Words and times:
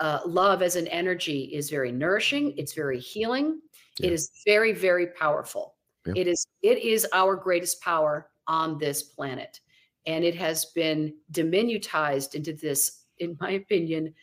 uh, 0.00 0.20
love 0.26 0.62
as 0.62 0.76
an 0.76 0.86
energy 0.88 1.44
is 1.52 1.70
very 1.70 1.92
nourishing. 1.92 2.54
It's 2.56 2.72
very 2.72 3.00
healing. 3.00 3.60
Yeah. 3.98 4.08
It 4.08 4.12
is 4.12 4.30
very, 4.46 4.72
very 4.72 5.08
powerful. 5.08 5.74
Yeah. 6.06 6.14
It 6.16 6.26
is 6.28 6.46
it 6.62 6.78
is 6.78 7.06
our 7.12 7.36
greatest 7.36 7.80
power 7.82 8.30
on 8.46 8.78
this 8.78 9.02
planet, 9.02 9.60
and 10.06 10.24
it 10.24 10.34
has 10.36 10.66
been 10.66 11.14
diminutized 11.32 12.34
into 12.34 12.52
this, 12.52 13.04
in 13.18 13.36
my 13.40 13.50
opinion, 13.52 14.14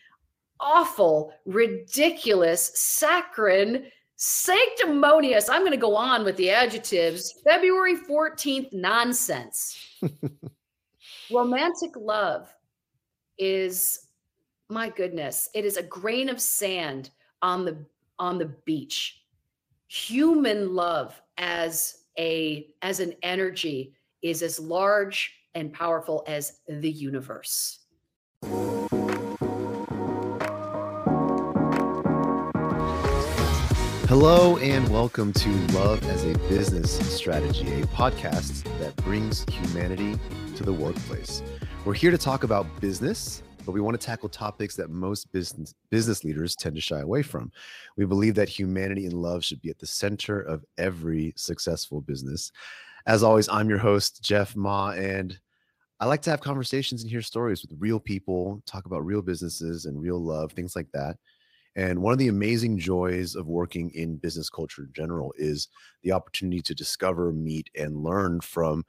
awful, 0.59 1.33
ridiculous, 1.45 2.71
saccharine, 2.75 3.91
sanctimonious. 4.15 5.49
I'm 5.49 5.61
going 5.61 5.71
to 5.71 5.77
go 5.77 5.95
on 5.95 6.23
with 6.23 6.37
the 6.37 6.49
adjectives. 6.49 7.41
February 7.43 7.97
14th 7.97 8.71
nonsense. 8.71 9.77
Romantic 11.31 11.91
love 11.95 12.53
is 13.37 14.04
my 14.69 14.89
goodness, 14.89 15.47
it 15.53 15.63
is 15.63 15.77
a 15.77 15.83
grain 15.83 16.27
of 16.27 16.41
sand 16.41 17.11
on 17.43 17.65
the 17.65 17.77
on 18.17 18.39
the 18.39 18.51
beach. 18.65 19.21
Human 19.87 20.73
love 20.73 21.21
as 21.37 22.05
a 22.17 22.73
as 22.81 22.99
an 22.99 23.13
energy 23.21 23.93
is 24.23 24.41
as 24.41 24.59
large 24.59 25.35
and 25.53 25.71
powerful 25.71 26.23
as 26.25 26.61
the 26.67 26.89
universe. 26.89 27.81
Hello, 34.07 34.57
and 34.57 34.87
welcome 34.89 35.31
to 35.33 35.49
Love 35.73 36.03
as 36.05 36.23
a 36.23 36.33
Business 36.49 36.91
Strategy, 37.15 37.81
a 37.81 37.85
podcast 37.87 38.63
that 38.79 38.95
brings 38.97 39.45
humanity 39.51 40.17
to 40.55 40.63
the 40.63 40.73
workplace. 40.73 41.43
We're 41.85 41.93
here 41.93 42.11
to 42.11 42.17
talk 42.17 42.43
about 42.43 42.65
business, 42.81 43.43
but 43.65 43.71
we 43.71 43.81
want 43.81 43.99
to 43.99 44.05
tackle 44.05 44.29
topics 44.29 44.75
that 44.75 44.89
most 44.89 45.31
business 45.31 45.73
business 45.89 46.23
leaders 46.23 46.55
tend 46.55 46.75
to 46.75 46.81
shy 46.81 46.99
away 46.99 47.21
from. 47.21 47.51
We 47.97 48.05
believe 48.05 48.35
that 48.35 48.49
humanity 48.49 49.05
and 49.05 49.13
love 49.13 49.43
should 49.43 49.61
be 49.61 49.69
at 49.69 49.79
the 49.79 49.87
center 49.87 50.39
of 50.41 50.63
every 50.77 51.33
successful 51.35 52.01
business. 52.01 52.51
As 53.07 53.23
always, 53.23 53.49
I'm 53.49 53.69
your 53.69 53.77
host, 53.77 54.23
Jeff 54.23 54.55
Ma, 54.55 54.91
and 54.91 55.37
I 55.99 56.05
like 56.05 56.21
to 56.23 56.29
have 56.29 56.41
conversations 56.41 57.01
and 57.01 57.09
hear 57.09 57.21
stories 57.21 57.61
with 57.61 57.79
real 57.79 57.99
people, 57.99 58.61
talk 58.65 58.85
about 58.85 59.05
real 59.05 59.21
businesses 59.21 59.85
and 59.85 60.01
real 60.01 60.19
love, 60.19 60.51
things 60.51 60.75
like 60.75 60.91
that. 60.93 61.17
And 61.75 62.01
one 62.01 62.13
of 62.13 62.19
the 62.19 62.29
amazing 62.29 62.79
joys 62.79 63.35
of 63.35 63.47
working 63.47 63.91
in 63.91 64.17
business 64.17 64.49
culture 64.49 64.83
in 64.83 64.93
general 64.93 65.33
is 65.37 65.67
the 66.03 66.13
opportunity 66.13 66.61
to 66.61 66.75
discover, 66.75 67.31
meet, 67.31 67.69
and 67.77 68.03
learn 68.03 68.39
from 68.41 68.85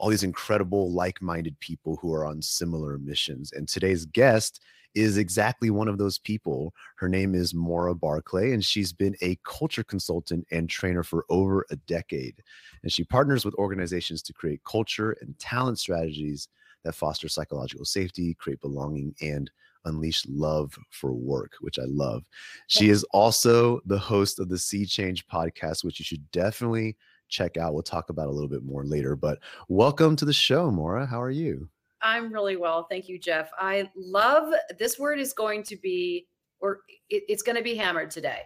all 0.00 0.08
these 0.08 0.22
incredible, 0.22 0.90
like 0.92 1.20
minded 1.20 1.60
people 1.60 1.98
who 2.00 2.12
are 2.14 2.24
on 2.24 2.40
similar 2.40 2.96
missions. 2.98 3.52
And 3.52 3.68
today's 3.68 4.06
guest 4.06 4.62
is 4.94 5.18
exactly 5.18 5.68
one 5.68 5.88
of 5.88 5.98
those 5.98 6.18
people. 6.18 6.72
Her 6.96 7.08
name 7.08 7.34
is 7.34 7.54
Maura 7.54 7.94
Barclay, 7.94 8.52
and 8.52 8.64
she's 8.64 8.94
been 8.94 9.14
a 9.20 9.38
culture 9.44 9.84
consultant 9.84 10.46
and 10.50 10.70
trainer 10.70 11.02
for 11.02 11.26
over 11.28 11.66
a 11.70 11.76
decade. 11.76 12.42
And 12.82 12.90
she 12.90 13.04
partners 13.04 13.44
with 13.44 13.54
organizations 13.56 14.22
to 14.22 14.32
create 14.32 14.64
culture 14.64 15.16
and 15.20 15.38
talent 15.38 15.78
strategies 15.78 16.48
that 16.82 16.94
foster 16.94 17.28
psychological 17.28 17.84
safety, 17.84 18.34
create 18.40 18.62
belonging, 18.62 19.14
and 19.20 19.50
unleash 19.84 20.24
love 20.26 20.76
for 20.88 21.12
work, 21.12 21.52
which 21.60 21.78
I 21.78 21.84
love. 21.86 22.24
She 22.68 22.88
is 22.88 23.04
also 23.12 23.80
the 23.84 23.98
host 23.98 24.40
of 24.40 24.48
the 24.48 24.58
Sea 24.58 24.86
Change 24.86 25.26
podcast, 25.28 25.84
which 25.84 25.98
you 25.98 26.04
should 26.06 26.28
definitely 26.30 26.96
check 27.30 27.56
out. 27.56 27.72
We'll 27.72 27.82
talk 27.82 28.10
about 28.10 28.28
a 28.28 28.32
little 28.32 28.48
bit 28.48 28.62
more 28.62 28.84
later. 28.84 29.16
But 29.16 29.38
welcome 29.68 30.16
to 30.16 30.24
the 30.24 30.32
show, 30.32 30.70
Maura. 30.70 31.06
How 31.06 31.22
are 31.22 31.30
you? 31.30 31.68
I'm 32.02 32.32
really 32.32 32.56
well. 32.56 32.86
Thank 32.90 33.08
you, 33.08 33.18
Jeff. 33.18 33.50
I 33.58 33.90
love 33.96 34.52
this 34.78 34.98
word 34.98 35.18
is 35.18 35.32
going 35.32 35.62
to 35.64 35.76
be, 35.76 36.26
or 36.60 36.80
it, 37.08 37.24
it's 37.28 37.42
going 37.42 37.56
to 37.56 37.62
be 37.62 37.74
hammered 37.74 38.10
today, 38.10 38.42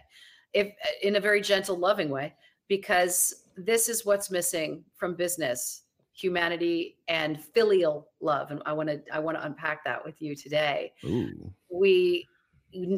if 0.53 0.71
in 1.01 1.15
a 1.15 1.19
very 1.19 1.41
gentle, 1.41 1.77
loving 1.77 2.09
way, 2.09 2.33
because 2.67 3.43
this 3.57 3.89
is 3.89 4.05
what's 4.05 4.29
missing 4.29 4.83
from 4.95 5.15
business 5.15 5.83
humanity 6.13 6.97
and 7.09 7.43
filial 7.43 8.07
love 8.21 8.49
and 8.49 8.61
i 8.65 8.71
want 8.71 8.87
to 8.87 9.01
i 9.11 9.19
want 9.19 9.37
to 9.37 9.45
unpack 9.45 9.83
that 9.83 10.03
with 10.05 10.21
you 10.21 10.33
today 10.33 10.93
Ooh. 11.03 11.53
we 11.69 12.25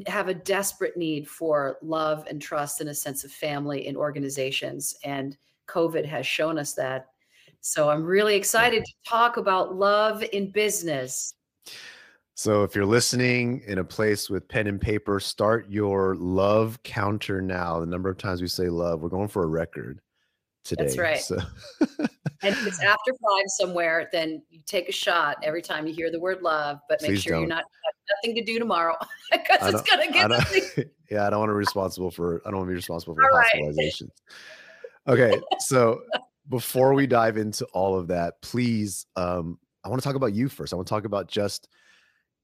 have 0.06 0.28
a 0.28 0.36
desperate 0.36 0.96
need 0.96 1.28
for 1.28 1.78
love 1.82 2.26
and 2.30 2.40
trust 2.40 2.80
and 2.80 2.92
a 2.92 2.94
sense 2.94 3.24
of 3.24 3.32
family 3.32 3.88
in 3.88 3.96
organizations 3.96 4.96
and 5.04 5.36
covid 5.68 6.06
has 6.06 6.26
shown 6.26 6.58
us 6.58 6.74
that 6.74 7.08
so 7.62 7.90
i'm 7.90 8.04
really 8.04 8.36
excited 8.36 8.84
to 8.84 8.94
talk 9.08 9.38
about 9.38 9.76
love 9.76 10.24
in 10.34 10.52
business 10.52 11.34
so 12.36 12.64
if 12.64 12.76
you're 12.76 12.86
listening 12.86 13.62
in 13.66 13.80
a 13.80 13.84
place 13.84 14.30
with 14.30 14.48
pen 14.48 14.68
and 14.68 14.80
paper 14.80 15.20
start 15.20 15.70
your 15.70 16.16
love 16.16 16.82
counter 16.84 17.42
now 17.42 17.80
the 17.80 17.86
number 17.86 18.10
of 18.10 18.18
times 18.18 18.42
we 18.42 18.48
say 18.48 18.70
love 18.70 19.02
we're 19.02 19.10
going 19.10 19.28
for 19.28 19.44
a 19.44 19.48
record 19.48 20.02
today. 20.68 20.84
That's 20.84 20.98
right. 20.98 21.20
So. 21.20 21.38
and 21.80 22.54
if 22.54 22.68
it's 22.68 22.82
after 22.82 23.12
five 23.22 23.44
somewhere, 23.48 24.10
then 24.12 24.42
you 24.50 24.60
take 24.66 24.90
a 24.90 24.92
shot 24.92 25.38
every 25.42 25.62
time 25.62 25.88
you 25.88 25.94
hear 25.94 26.12
the 26.12 26.20
word 26.20 26.42
love, 26.42 26.80
but 26.90 27.02
make 27.02 27.12
Please 27.12 27.24
sure 27.24 27.34
don't. 27.34 27.42
you're 27.42 27.50
not 27.50 27.64
nothing 28.24 28.36
to 28.36 28.44
do 28.44 28.60
tomorrow 28.60 28.96
because 29.32 29.74
it's 29.74 29.90
gonna 29.90 30.12
get. 30.12 30.30
yeah, 31.12 31.26
I 31.26 31.30
don't 31.30 31.40
want 31.40 31.50
to 31.50 31.54
be 31.54 31.60
responsible 31.60 32.12
for. 32.12 32.42
I 32.46 32.52
don't 32.52 32.60
want 32.60 32.68
to 32.68 32.72
be 32.72 32.76
responsible 32.76 33.16
for 33.16 33.24
all 33.24 33.42
hospitalizations. 33.42 34.02
Right. 34.02 34.12
Okay, 35.08 35.40
so 35.60 36.02
before 36.50 36.94
we 36.94 37.08
dive 37.08 37.38
into 37.38 37.66
all 37.74 37.98
of 37.98 38.08
that, 38.08 38.42
please, 38.42 39.06
um, 39.16 39.60
I 39.84 39.90
want 39.90 40.02
to 40.02 40.08
talk 40.08 40.16
about 40.16 40.34
you 40.34 40.50
first. 40.50 40.74
I 40.74 40.76
want 40.76 40.88
to 40.88 40.94
talk 40.94 41.06
about 41.06 41.28
just 41.28 41.68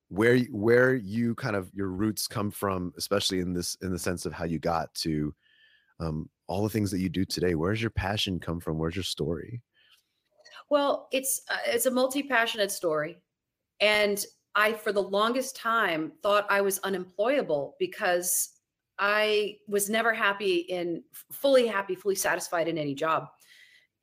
where 0.10 0.40
where 0.52 0.96
you 0.96 1.36
kind 1.36 1.56
of 1.56 1.70
your 1.74 1.88
roots 1.88 2.28
come 2.28 2.52
from, 2.52 2.94
especially 2.98 3.40
in 3.40 3.54
this 3.54 3.76
in 3.82 3.92
the 3.92 4.00
sense 4.00 4.26
of 4.26 4.34
how 4.34 4.46
you 4.46 4.60
got 4.60 4.94
to 4.96 5.34
um, 6.00 6.30
all 6.48 6.64
the 6.64 6.70
things 6.70 6.92
that 6.92 7.00
you 7.00 7.10
do 7.10 7.26
today. 7.26 7.56
Where's 7.56 7.82
your 7.82 7.92
passion 7.92 8.40
come 8.40 8.60
from? 8.60 8.78
Where's 8.78 8.96
your 8.96 9.04
story? 9.04 9.62
Well 10.70 11.08
it's 11.12 11.42
uh, 11.50 11.58
it's 11.68 11.86
a 11.86 11.92
multi-passionate 11.92 12.72
story 12.72 13.18
and 13.80 14.26
i 14.56 14.72
for 14.72 14.92
the 14.92 15.02
longest 15.02 15.56
time 15.56 16.12
thought 16.22 16.46
i 16.50 16.62
was 16.62 16.80
unemployable 16.80 17.76
because 17.80 18.50
i 19.00 19.58
was 19.68 19.90
never 19.90 20.14
happy 20.14 20.58
in 20.70 21.04
fully 21.32 21.68
happy 21.68 21.96
fully 21.96 22.16
satisfied 22.16 22.68
in 22.68 22.78
any 22.78 22.94
job 22.94 23.28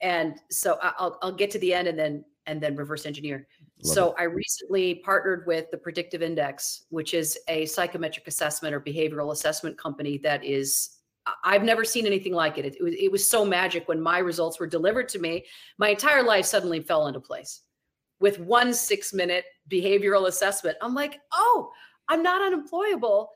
and 0.01 0.37
so 0.51 0.79
i'll, 0.83 1.19
I'll 1.23 1.33
get 1.33 1.51
to 1.53 1.59
the 1.59 1.73
end 1.73 1.89
and 1.89 1.99
then 1.99 2.25
and 2.47 2.61
then 2.61 2.75
reverse 2.75 3.07
engineer 3.07 3.47
Love 3.83 3.95
so 3.95 4.09
it. 4.11 4.17
I 4.19 4.23
recently 4.25 4.97
partnered 4.97 5.47
with 5.47 5.71
the 5.71 5.79
Predictive 5.79 6.23
Index, 6.23 6.85
which 6.91 7.15
is 7.15 7.39
a 7.49 7.65
psychometric 7.67 8.27
assessment 8.29 8.75
or 8.75 8.81
behavioral 8.81 9.33
assessment 9.33 9.79
company 9.79 10.19
that 10.19 10.45
is 10.45 10.99
I've 11.45 11.63
never 11.63 11.85
seen 11.85 12.07
anything 12.07 12.33
like 12.33 12.59
it. 12.59 12.65
It, 12.65 12.77
it, 12.77 12.83
was, 12.83 12.95
it 12.95 13.13
was 13.13 13.29
so 13.29 13.45
magic 13.45 13.89
when 13.89 14.01
my 14.01 14.19
results 14.19 14.59
were 14.59 14.67
delivered 14.67 15.09
to 15.11 15.19
me. 15.19 15.45
My 15.79 15.91
entire 15.91 16.23
life 16.23 16.47
suddenly 16.47 16.81
fell 16.81 17.07
into 17.07 17.21
place 17.21 17.63
with 18.21 18.39
one 18.39 18.75
six 18.75 19.13
minute 19.13 19.45
behavioral 19.71 20.29
assessment. 20.29 20.77
I'm 20.83 20.95
like, 20.95 21.21
oh, 21.33 21.71
I'm 22.09 22.23
not 22.23 22.43
unemployable. 22.43 23.31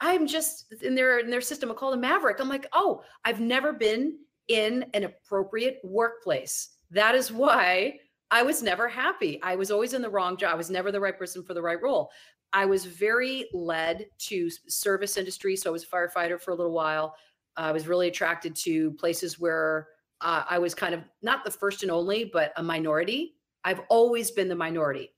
I'm 0.00 0.26
just 0.26 0.72
in 0.82 0.94
their 0.94 1.18
in 1.18 1.30
their 1.30 1.40
system. 1.40 1.70
I 1.70 1.74
call 1.74 1.90
them 1.90 2.00
Maverick. 2.00 2.40
I'm 2.40 2.48
like, 2.48 2.66
oh, 2.72 3.02
I've 3.24 3.40
never 3.40 3.72
been 3.72 4.18
in 4.48 4.86
an 4.94 5.04
appropriate 5.04 5.80
workplace. 5.82 6.70
That 6.90 7.14
is 7.14 7.32
why 7.32 7.98
I 8.30 8.42
was 8.42 8.62
never 8.62 8.88
happy. 8.88 9.40
I 9.42 9.56
was 9.56 9.70
always 9.70 9.94
in 9.94 10.02
the 10.02 10.10
wrong 10.10 10.36
job. 10.36 10.52
I 10.52 10.56
was 10.56 10.70
never 10.70 10.92
the 10.92 11.00
right 11.00 11.18
person 11.18 11.42
for 11.42 11.54
the 11.54 11.62
right 11.62 11.80
role. 11.82 12.10
I 12.52 12.64
was 12.64 12.86
very 12.86 13.46
led 13.52 14.06
to 14.18 14.50
service 14.68 15.16
industry. 15.16 15.56
So 15.56 15.70
I 15.70 15.72
was 15.72 15.84
a 15.84 15.86
firefighter 15.86 16.40
for 16.40 16.52
a 16.52 16.54
little 16.54 16.72
while. 16.72 17.14
I 17.56 17.72
was 17.72 17.88
really 17.88 18.08
attracted 18.08 18.54
to 18.56 18.92
places 18.92 19.38
where 19.38 19.88
uh, 20.20 20.44
I 20.48 20.58
was 20.58 20.74
kind 20.74 20.94
of 20.94 21.02
not 21.22 21.44
the 21.44 21.50
first 21.50 21.82
and 21.82 21.92
only, 21.92 22.30
but 22.32 22.52
a 22.56 22.62
minority. 22.62 23.34
I've 23.64 23.80
always 23.88 24.30
been 24.30 24.48
the 24.48 24.54
minority 24.54 25.12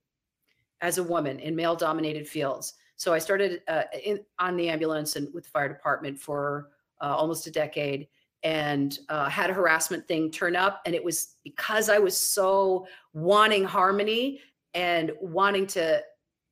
as 0.81 0.97
a 0.97 1.03
woman 1.03 1.39
in 1.39 1.55
male 1.55 1.75
dominated 1.75 2.27
fields. 2.27 2.73
So 3.01 3.15
I 3.15 3.17
started 3.17 3.63
uh, 3.67 3.85
in, 4.03 4.19
on 4.37 4.55
the 4.55 4.69
ambulance 4.69 5.15
and 5.15 5.27
with 5.33 5.45
the 5.45 5.49
fire 5.49 5.67
department 5.67 6.19
for 6.19 6.69
uh, 7.01 7.15
almost 7.15 7.47
a 7.47 7.51
decade 7.51 8.07
and 8.43 8.99
uh, 9.09 9.27
had 9.27 9.49
a 9.49 9.53
harassment 9.53 10.07
thing 10.07 10.29
turn 10.29 10.55
up. 10.55 10.83
And 10.85 10.93
it 10.93 11.03
was 11.03 11.37
because 11.43 11.89
I 11.89 11.97
was 11.97 12.15
so 12.15 12.85
wanting 13.13 13.63
harmony 13.63 14.41
and 14.75 15.13
wanting 15.19 15.65
to 15.67 16.03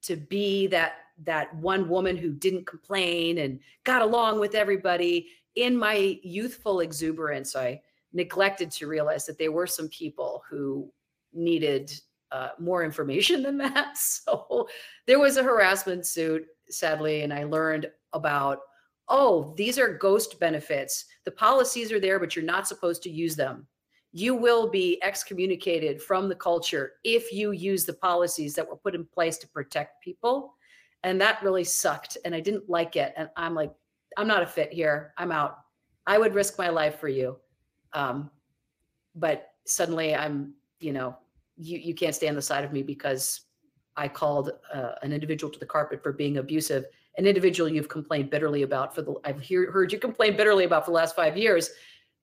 to 0.01 0.16
be 0.16 0.66
that 0.68 0.94
that 1.24 1.56
one 1.56 1.88
woman 1.88 2.18
who 2.18 2.31
didn't 2.31 2.66
complain 2.66 3.38
and 3.38 3.60
got 3.84 4.01
along 4.01 4.40
with 4.40 4.56
everybody 4.56 5.28
in 5.54 5.78
my 5.78 6.18
youthful 6.24 6.80
exuberance 6.80 7.56
i 7.56 7.80
neglected 8.13 8.72
to 8.72 8.88
realize 8.88 9.25
that 9.25 9.38
there 9.38 9.51
were 9.51 9.68
some 9.68 9.90
people 9.90 10.42
who 10.50 10.90
needed 11.34 11.92
uh, 12.31 12.50
more 12.60 12.84
information 12.84 13.44
than 13.44 13.58
that 13.58 13.98
so 13.98 14.68
there 15.08 15.20
was 15.20 15.38
a 15.38 15.44
harassment 15.44 16.06
suit 16.06 16.46
sadly 16.70 17.22
and 17.22 17.34
i 17.34 17.44
learned 17.44 17.90
about 18.14 18.60
oh 19.08 19.54
these 19.58 19.80
are 19.80 19.98
ghost 19.98 20.40
benefits 20.40 21.06
the 21.26 21.31
policies 21.31 21.92
are 21.92 22.00
there 22.00 22.20
but 22.20 22.36
you're 22.36 22.46
not 22.46 22.68
supposed 22.68 23.02
to 23.04 23.10
use 23.10 23.36
them 23.36 23.68
you 24.12 24.36
will 24.36 24.68
be 24.70 25.00
excommunicated 25.04 26.02
from 26.02 26.30
the 26.30 26.36
culture 26.36 26.94
if 27.04 27.31
you 27.31 27.52
use 27.52 27.86
the 27.86 27.94
policies 27.94 28.56
that 28.56 28.68
were 28.68 28.75
put 28.75 28.96
in 28.96 29.06
place 29.06 29.38
to 29.38 29.48
protect 29.48 30.04
people. 30.04 30.56
And 31.04 31.22
that 31.22 31.44
really 31.44 31.64
sucked. 31.64 32.18
And 32.25 32.34
I 32.34 32.40
didn't 32.40 32.70
like 32.70 32.96
it. 32.96 33.14
And 33.16 33.30
I'm 33.38 33.54
like, 33.54 33.72
I'm 34.18 34.28
not 34.28 34.44
a 34.44 34.48
fit 34.48 34.74
here. 34.74 35.14
I'm 35.18 35.32
out. 35.32 35.60
I 36.08 36.18
would 36.18 36.34
risk 36.34 36.58
my 36.58 36.70
life 36.70 37.00
for 37.00 37.08
you. 37.08 37.38
Um, 37.94 38.32
but 39.16 39.50
suddenly 39.66 40.16
I'm, 40.16 40.54
you 40.80 40.92
know, 40.92 41.16
you, 41.60 41.78
you 41.78 41.94
can't 41.94 42.16
stay 42.16 42.28
on 42.28 42.36
the 42.36 42.42
side 42.42 42.64
of 42.64 42.72
me 42.72 42.82
because 42.82 43.42
I 43.98 44.08
called 44.08 44.52
uh, 44.74 44.92
an 45.02 45.12
individual 45.12 45.52
to 45.52 45.60
the 45.60 45.66
carpet 45.66 46.02
for 46.02 46.14
being 46.14 46.38
abusive, 46.38 46.86
an 47.18 47.26
individual 47.26 47.70
you've 47.70 47.90
complained 47.90 48.30
bitterly 48.30 48.64
about 48.64 48.96
for 48.96 49.02
the, 49.02 49.16
I've 49.26 49.42
hear, 49.42 49.72
heard 49.72 49.92
you 49.92 50.00
complain 50.00 50.38
bitterly 50.38 50.64
about 50.64 50.86
for 50.86 50.92
the 50.92 50.96
last 50.96 51.16
five 51.16 51.36
years, 51.36 51.70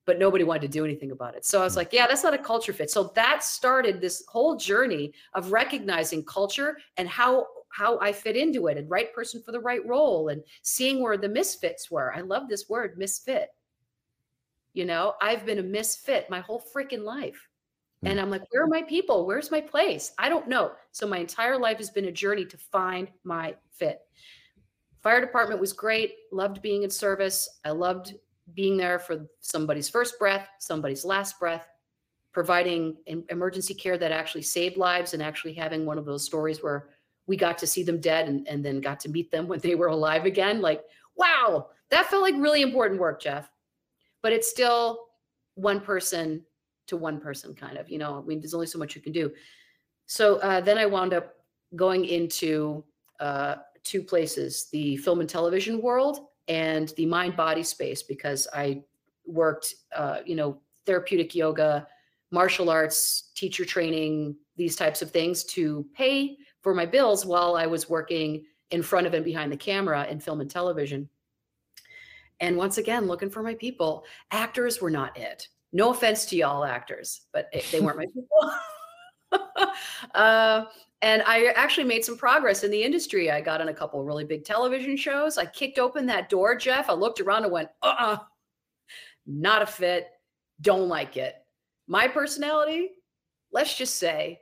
but 0.05 0.17
nobody 0.17 0.43
wanted 0.43 0.63
to 0.63 0.67
do 0.69 0.83
anything 0.83 1.11
about 1.11 1.35
it. 1.35 1.45
So 1.45 1.61
I 1.61 1.65
was 1.65 1.73
hmm. 1.73 1.79
like, 1.79 1.93
yeah, 1.93 2.07
that's 2.07 2.23
not 2.23 2.33
a 2.33 2.39
culture 2.39 2.73
fit. 2.73 2.89
So 2.89 3.11
that 3.15 3.43
started 3.43 4.01
this 4.01 4.23
whole 4.27 4.55
journey 4.55 5.13
of 5.35 5.51
recognizing 5.51 6.25
culture 6.25 6.77
and 6.97 7.07
how 7.07 7.45
how 7.69 7.99
I 7.99 8.11
fit 8.11 8.35
into 8.35 8.67
it 8.67 8.77
and 8.77 8.89
right 8.89 9.13
person 9.13 9.39
for 9.43 9.51
the 9.51 9.59
right 9.59 9.85
role 9.85 10.29
and 10.29 10.41
seeing 10.63 11.03
where 11.03 11.17
the 11.17 11.29
misfits 11.29 11.91
were. 11.91 12.11
I 12.15 12.21
love 12.21 12.49
this 12.49 12.67
word, 12.69 12.97
misfit. 12.97 13.49
You 14.73 14.85
know, 14.85 15.13
I've 15.21 15.45
been 15.45 15.59
a 15.59 15.63
misfit 15.63 16.29
my 16.29 16.39
whole 16.39 16.63
freaking 16.73 17.03
life. 17.03 17.47
Hmm. 18.01 18.07
And 18.07 18.19
I'm 18.19 18.29
like, 18.29 18.43
where 18.51 18.63
are 18.63 18.67
my 18.67 18.83
people? 18.83 19.25
Where's 19.25 19.51
my 19.51 19.61
place? 19.61 20.11
I 20.17 20.29
don't 20.29 20.47
know. 20.47 20.71
So 20.91 21.07
my 21.07 21.17
entire 21.17 21.57
life 21.57 21.77
has 21.77 21.89
been 21.89 22.05
a 22.05 22.11
journey 22.11 22.45
to 22.45 22.57
find 22.57 23.09
my 23.23 23.55
fit. 23.71 24.01
Fire 25.01 25.21
department 25.21 25.59
was 25.61 25.73
great. 25.73 26.15
Loved 26.31 26.61
being 26.61 26.83
in 26.83 26.89
service. 26.89 27.47
I 27.63 27.71
loved 27.71 28.15
being 28.53 28.77
there 28.77 28.99
for 28.99 29.27
somebody's 29.41 29.89
first 29.89 30.17
breath, 30.19 30.47
somebody's 30.59 31.05
last 31.05 31.39
breath, 31.39 31.67
providing 32.33 32.95
emergency 33.29 33.73
care 33.73 33.97
that 33.97 34.11
actually 34.11 34.41
saved 34.41 34.77
lives 34.77 35.13
and 35.13 35.21
actually 35.21 35.53
having 35.53 35.85
one 35.85 35.97
of 35.97 36.05
those 36.05 36.25
stories 36.25 36.63
where 36.63 36.89
we 37.25 37.35
got 37.35 37.57
to 37.57 37.67
see 37.67 37.83
them 37.83 37.99
dead 37.99 38.27
and, 38.29 38.47
and 38.47 38.63
then 38.63 38.79
got 38.79 38.99
to 39.01 39.09
meet 39.09 39.31
them 39.31 39.47
when 39.47 39.59
they 39.59 39.75
were 39.75 39.87
alive 39.87 40.25
again. 40.25 40.61
Like, 40.61 40.81
wow, 41.15 41.67
that 41.89 42.05
felt 42.07 42.21
like 42.21 42.35
really 42.37 42.61
important 42.61 42.99
work, 42.99 43.21
Jeff. 43.21 43.49
But 44.21 44.33
it's 44.33 44.49
still 44.49 45.07
one 45.55 45.81
person 45.81 46.43
to 46.87 46.97
one 46.97 47.19
person 47.19 47.53
kind 47.53 47.77
of 47.77 47.89
you 47.89 47.97
know 47.97 48.17
i 48.17 48.27
mean 48.27 48.39
there's 48.39 48.53
only 48.53 48.67
so 48.67 48.79
much 48.79 48.95
you 48.95 49.01
can 49.01 49.13
do. 49.13 49.31
So 50.05 50.37
uh, 50.37 50.61
then 50.61 50.77
i 50.77 50.85
wound 50.85 51.13
up 51.13 51.35
going 51.75 52.05
into 52.05 52.83
uh, 53.19 53.55
two 53.83 54.01
places 54.01 54.67
the 54.71 54.97
film 54.97 55.19
and 55.19 55.29
television 55.29 55.81
world 55.81 56.27
and 56.47 56.93
the 56.97 57.05
mind 57.05 57.35
body 57.35 57.63
space 57.63 58.03
because 58.03 58.47
i 58.53 58.81
worked 59.25 59.75
uh, 59.95 60.19
you 60.25 60.35
know 60.35 60.61
therapeutic 60.85 61.35
yoga 61.35 61.87
martial 62.31 62.69
arts 62.69 63.31
teacher 63.35 63.65
training 63.65 64.35
these 64.55 64.75
types 64.75 65.01
of 65.01 65.11
things 65.11 65.43
to 65.43 65.85
pay 65.93 66.37
for 66.61 66.73
my 66.73 66.85
bills 66.85 67.25
while 67.25 67.55
i 67.55 67.65
was 67.65 67.89
working 67.89 68.45
in 68.71 68.83
front 68.83 69.07
of 69.07 69.13
and 69.13 69.25
behind 69.25 69.51
the 69.51 69.57
camera 69.57 70.05
in 70.09 70.19
film 70.19 70.41
and 70.41 70.49
television. 70.51 71.09
And 72.39 72.57
once 72.57 72.77
again 72.77 73.07
looking 73.07 73.29
for 73.29 73.41
my 73.41 73.55
people 73.55 74.05
actors 74.31 74.81
were 74.81 74.91
not 74.91 75.17
it 75.17 75.47
no 75.73 75.91
offense 75.91 76.25
to 76.27 76.35
y'all 76.35 76.63
actors, 76.63 77.21
but 77.33 77.47
it, 77.51 77.65
they 77.71 77.79
weren't 77.79 77.97
my 77.97 78.05
people. 78.13 78.51
uh, 80.15 80.65
and 81.01 81.21
I 81.25 81.47
actually 81.55 81.83
made 81.83 82.03
some 82.03 82.17
progress 82.17 82.63
in 82.63 82.71
the 82.71 82.81
industry. 82.81 83.29
I 83.29 83.41
got 83.41 83.61
on 83.61 83.69
a 83.69 83.73
couple 83.73 84.03
really 84.03 84.23
big 84.23 84.45
television 84.45 84.97
shows. 84.97 85.37
I 85.37 85.45
kicked 85.45 85.77
open 85.77 86.05
that 86.07 86.29
door, 86.29 86.55
Jeff. 86.55 86.89
I 86.89 86.93
looked 86.93 87.19
around 87.19 87.43
and 87.43 87.51
went, 87.51 87.69
uh 87.81 87.87
uh-uh, 87.87 88.13
uh 88.13 88.17
not 89.27 89.61
a 89.61 89.65
fit. 89.65 90.07
Don't 90.61 90.87
like 90.87 91.17
it. 91.17 91.35
My 91.87 92.07
personality, 92.07 92.91
let's 93.51 93.77
just 93.77 93.97
say, 93.97 94.39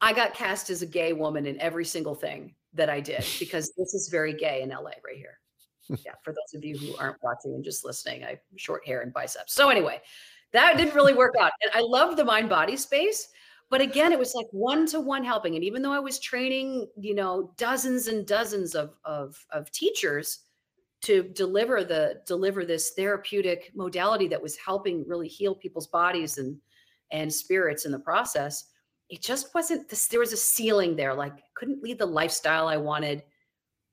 I 0.00 0.12
got 0.12 0.34
cast 0.34 0.68
as 0.68 0.82
a 0.82 0.86
gay 0.86 1.12
woman 1.12 1.46
in 1.46 1.60
every 1.60 1.84
single 1.84 2.14
thing 2.14 2.54
that 2.74 2.90
I 2.90 3.00
did 3.00 3.24
because 3.38 3.72
this 3.76 3.94
is 3.94 4.08
very 4.10 4.34
gay 4.34 4.62
in 4.62 4.70
LA 4.70 4.90
right 5.04 5.16
here. 5.16 5.38
yeah, 6.04 6.12
for 6.22 6.32
those 6.32 6.54
of 6.54 6.64
you 6.64 6.76
who 6.76 6.96
aren't 6.96 7.22
watching 7.22 7.54
and 7.54 7.64
just 7.64 7.84
listening, 7.84 8.24
I 8.24 8.30
have 8.30 8.38
short 8.56 8.86
hair 8.86 9.00
and 9.00 9.12
biceps. 9.12 9.54
So 9.54 9.68
anyway, 9.68 10.00
that 10.52 10.76
didn't 10.76 10.94
really 10.94 11.14
work 11.14 11.34
out. 11.40 11.52
And 11.62 11.70
I 11.74 11.80
loved 11.80 12.16
the 12.16 12.24
mind 12.24 12.48
body 12.48 12.76
space. 12.76 13.28
But 13.70 13.80
again, 13.80 14.12
it 14.12 14.18
was 14.18 14.34
like 14.34 14.48
one 14.50 14.86
to 14.88 15.00
one 15.00 15.24
helping. 15.24 15.54
And 15.54 15.64
even 15.64 15.80
though 15.80 15.92
I 15.92 15.98
was 15.98 16.18
training, 16.18 16.88
you 16.98 17.14
know, 17.14 17.54
dozens 17.56 18.06
and 18.06 18.26
dozens 18.26 18.74
of, 18.74 18.94
of, 19.04 19.34
of 19.50 19.70
teachers 19.72 20.40
to 21.02 21.24
deliver 21.34 21.82
the 21.82 22.20
deliver 22.26 22.64
this 22.64 22.90
therapeutic 22.90 23.72
modality 23.74 24.28
that 24.28 24.42
was 24.42 24.56
helping 24.56 25.04
really 25.08 25.26
heal 25.26 25.54
people's 25.54 25.88
bodies 25.88 26.38
and 26.38 26.56
and 27.10 27.32
spirits 27.32 27.84
in 27.84 27.92
the 27.92 27.98
process, 27.98 28.66
it 29.10 29.20
just 29.20 29.54
wasn't 29.54 29.88
this, 29.88 30.06
there 30.06 30.20
was 30.20 30.32
a 30.32 30.36
ceiling 30.36 30.96
there. 30.96 31.12
Like 31.12 31.34
couldn't 31.54 31.82
lead 31.82 31.98
the 31.98 32.06
lifestyle 32.06 32.68
I 32.68 32.76
wanted. 32.76 33.22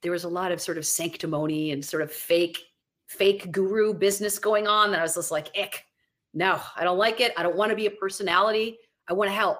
There 0.02 0.12
was 0.12 0.24
a 0.24 0.30
lot 0.30 0.52
of 0.52 0.62
sort 0.62 0.78
of 0.78 0.86
sanctimony 0.86 1.72
and 1.72 1.84
sort 1.84 2.04
of 2.04 2.12
fake, 2.12 2.60
fake 3.08 3.52
guru 3.52 3.94
business 3.94 4.40
going 4.40 4.68
on 4.68 4.92
that 4.92 5.00
I 5.00 5.04
was 5.04 5.16
just 5.16 5.32
like, 5.32 5.50
ick 5.58 5.84
no, 6.34 6.60
I 6.76 6.84
don't 6.84 6.98
like 6.98 7.22
it. 7.22 7.34
I 7.38 7.44
don't 7.44 7.56
want 7.56 7.72
to 7.72 7.76
be 7.76 7.88
a 7.88 7.92
personality. 7.92 8.78
I 9.08 9.14
want 9.14 9.30
to 9.30 9.36
help. 9.36 9.58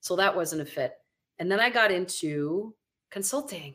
So 0.00 0.16
that 0.16 0.34
wasn't 0.34 0.62
a 0.62 0.64
fit. 0.64 0.94
And 1.38 1.50
then 1.50 1.60
I 1.60 1.68
got 1.68 1.90
into 1.90 2.74
consulting 3.10 3.74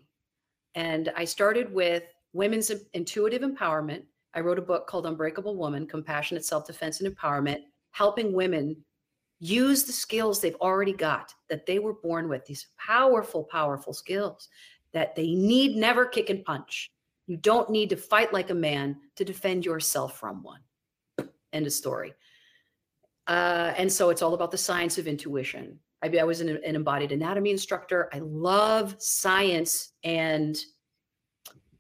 and 0.76 1.12
I 1.16 1.26
started 1.26 1.72
with 1.72 2.04
women's 2.34 2.72
intuitive 2.94 3.42
empowerment. 3.42 4.04
I 4.34 4.40
wrote 4.40 4.58
a 4.58 4.64
book 4.64 4.88
called 4.88 5.06
Unbreakable 5.06 5.56
Woman 5.56 5.86
Compassionate 5.86 6.46
Self 6.46 6.66
Defense 6.66 7.02
and 7.02 7.16
Empowerment, 7.16 7.60
helping 7.92 8.34
women 8.34 8.76
use 9.40 9.84
the 9.84 9.92
skills 9.92 10.40
they've 10.40 10.56
already 10.56 10.94
got 10.94 11.34
that 11.50 11.66
they 11.66 11.80
were 11.80 11.94
born 11.94 12.30
with, 12.30 12.46
these 12.46 12.68
powerful, 12.78 13.44
powerful 13.44 13.94
skills 13.94 14.48
that 14.94 15.16
they 15.16 15.34
need 15.34 15.76
never 15.76 16.06
kick 16.06 16.30
and 16.30 16.44
punch. 16.44 16.90
You 17.28 17.38
don't 17.38 17.70
need 17.70 17.90
to 17.90 17.96
fight 17.96 18.34
like 18.34 18.50
a 18.50 18.56
man 18.56 18.98
to 19.16 19.26
defend 19.26 19.66
yourself 19.66 20.20
from 20.20 20.44
one. 20.44 20.62
End 21.54 21.66
of 21.66 21.74
story. 21.74 22.14
Uh, 23.28 23.74
and 23.78 23.92
so 23.92 24.10
it's 24.10 24.22
all 24.22 24.34
about 24.34 24.52
the 24.52 24.58
science 24.58 24.98
of 24.98 25.08
intuition. 25.08 25.80
I, 26.04 26.08
I 26.20 26.24
was 26.24 26.42
an, 26.42 26.50
an 26.50 26.76
embodied 26.76 27.12
anatomy 27.12 27.52
instructor. 27.52 28.10
I 28.14 28.20
love 28.20 28.96
science 29.00 29.94
and 30.04 30.60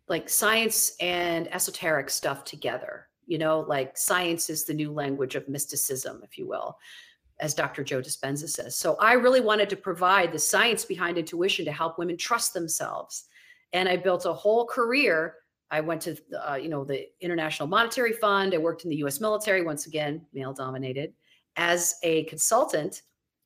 like 0.08 0.30
science 0.30 0.94
and 1.00 1.54
esoteric 1.54 2.10
stuff 2.10 2.44
together. 2.44 3.08
You 3.26 3.38
know, 3.38 3.62
like 3.62 3.98
science 3.98 4.50
is 4.50 4.66
the 4.66 4.74
new 4.74 4.92
language 4.92 5.36
of 5.36 5.48
mysticism, 5.48 6.22
if 6.24 6.38
you 6.38 6.48
will, 6.48 6.78
as 7.42 7.54
Dr. 7.54 7.84
Joe 7.84 8.02
Dispenza 8.02 8.48
says. 8.48 8.78
So 8.78 8.96
I 9.00 9.14
really 9.14 9.42
wanted 9.42 9.70
to 9.72 9.76
provide 9.76 10.32
the 10.32 10.40
science 10.40 10.86
behind 10.86 11.18
intuition 11.18 11.66
to 11.66 11.72
help 11.72 11.98
women 11.98 12.16
trust 12.16 12.54
themselves. 12.54 13.26
And 13.74 13.90
I 13.90 13.98
built 13.98 14.26
a 14.26 14.34
whole 14.34 14.66
career 14.66 15.36
I 15.72 15.80
went 15.80 16.02
to, 16.02 16.18
uh, 16.46 16.56
you 16.56 16.68
know, 16.68 16.84
the 16.84 17.08
International 17.22 17.68
Monetary 17.68 18.12
Fund. 18.12 18.54
I 18.54 18.58
worked 18.58 18.84
in 18.84 18.90
the 18.90 18.98
U.S. 18.98 19.22
military, 19.22 19.64
once 19.64 19.88
again, 19.88 20.22
male 20.34 20.54
dominated 20.54 21.14
as 21.56 21.96
a 22.04 22.26
consultant 22.26 23.04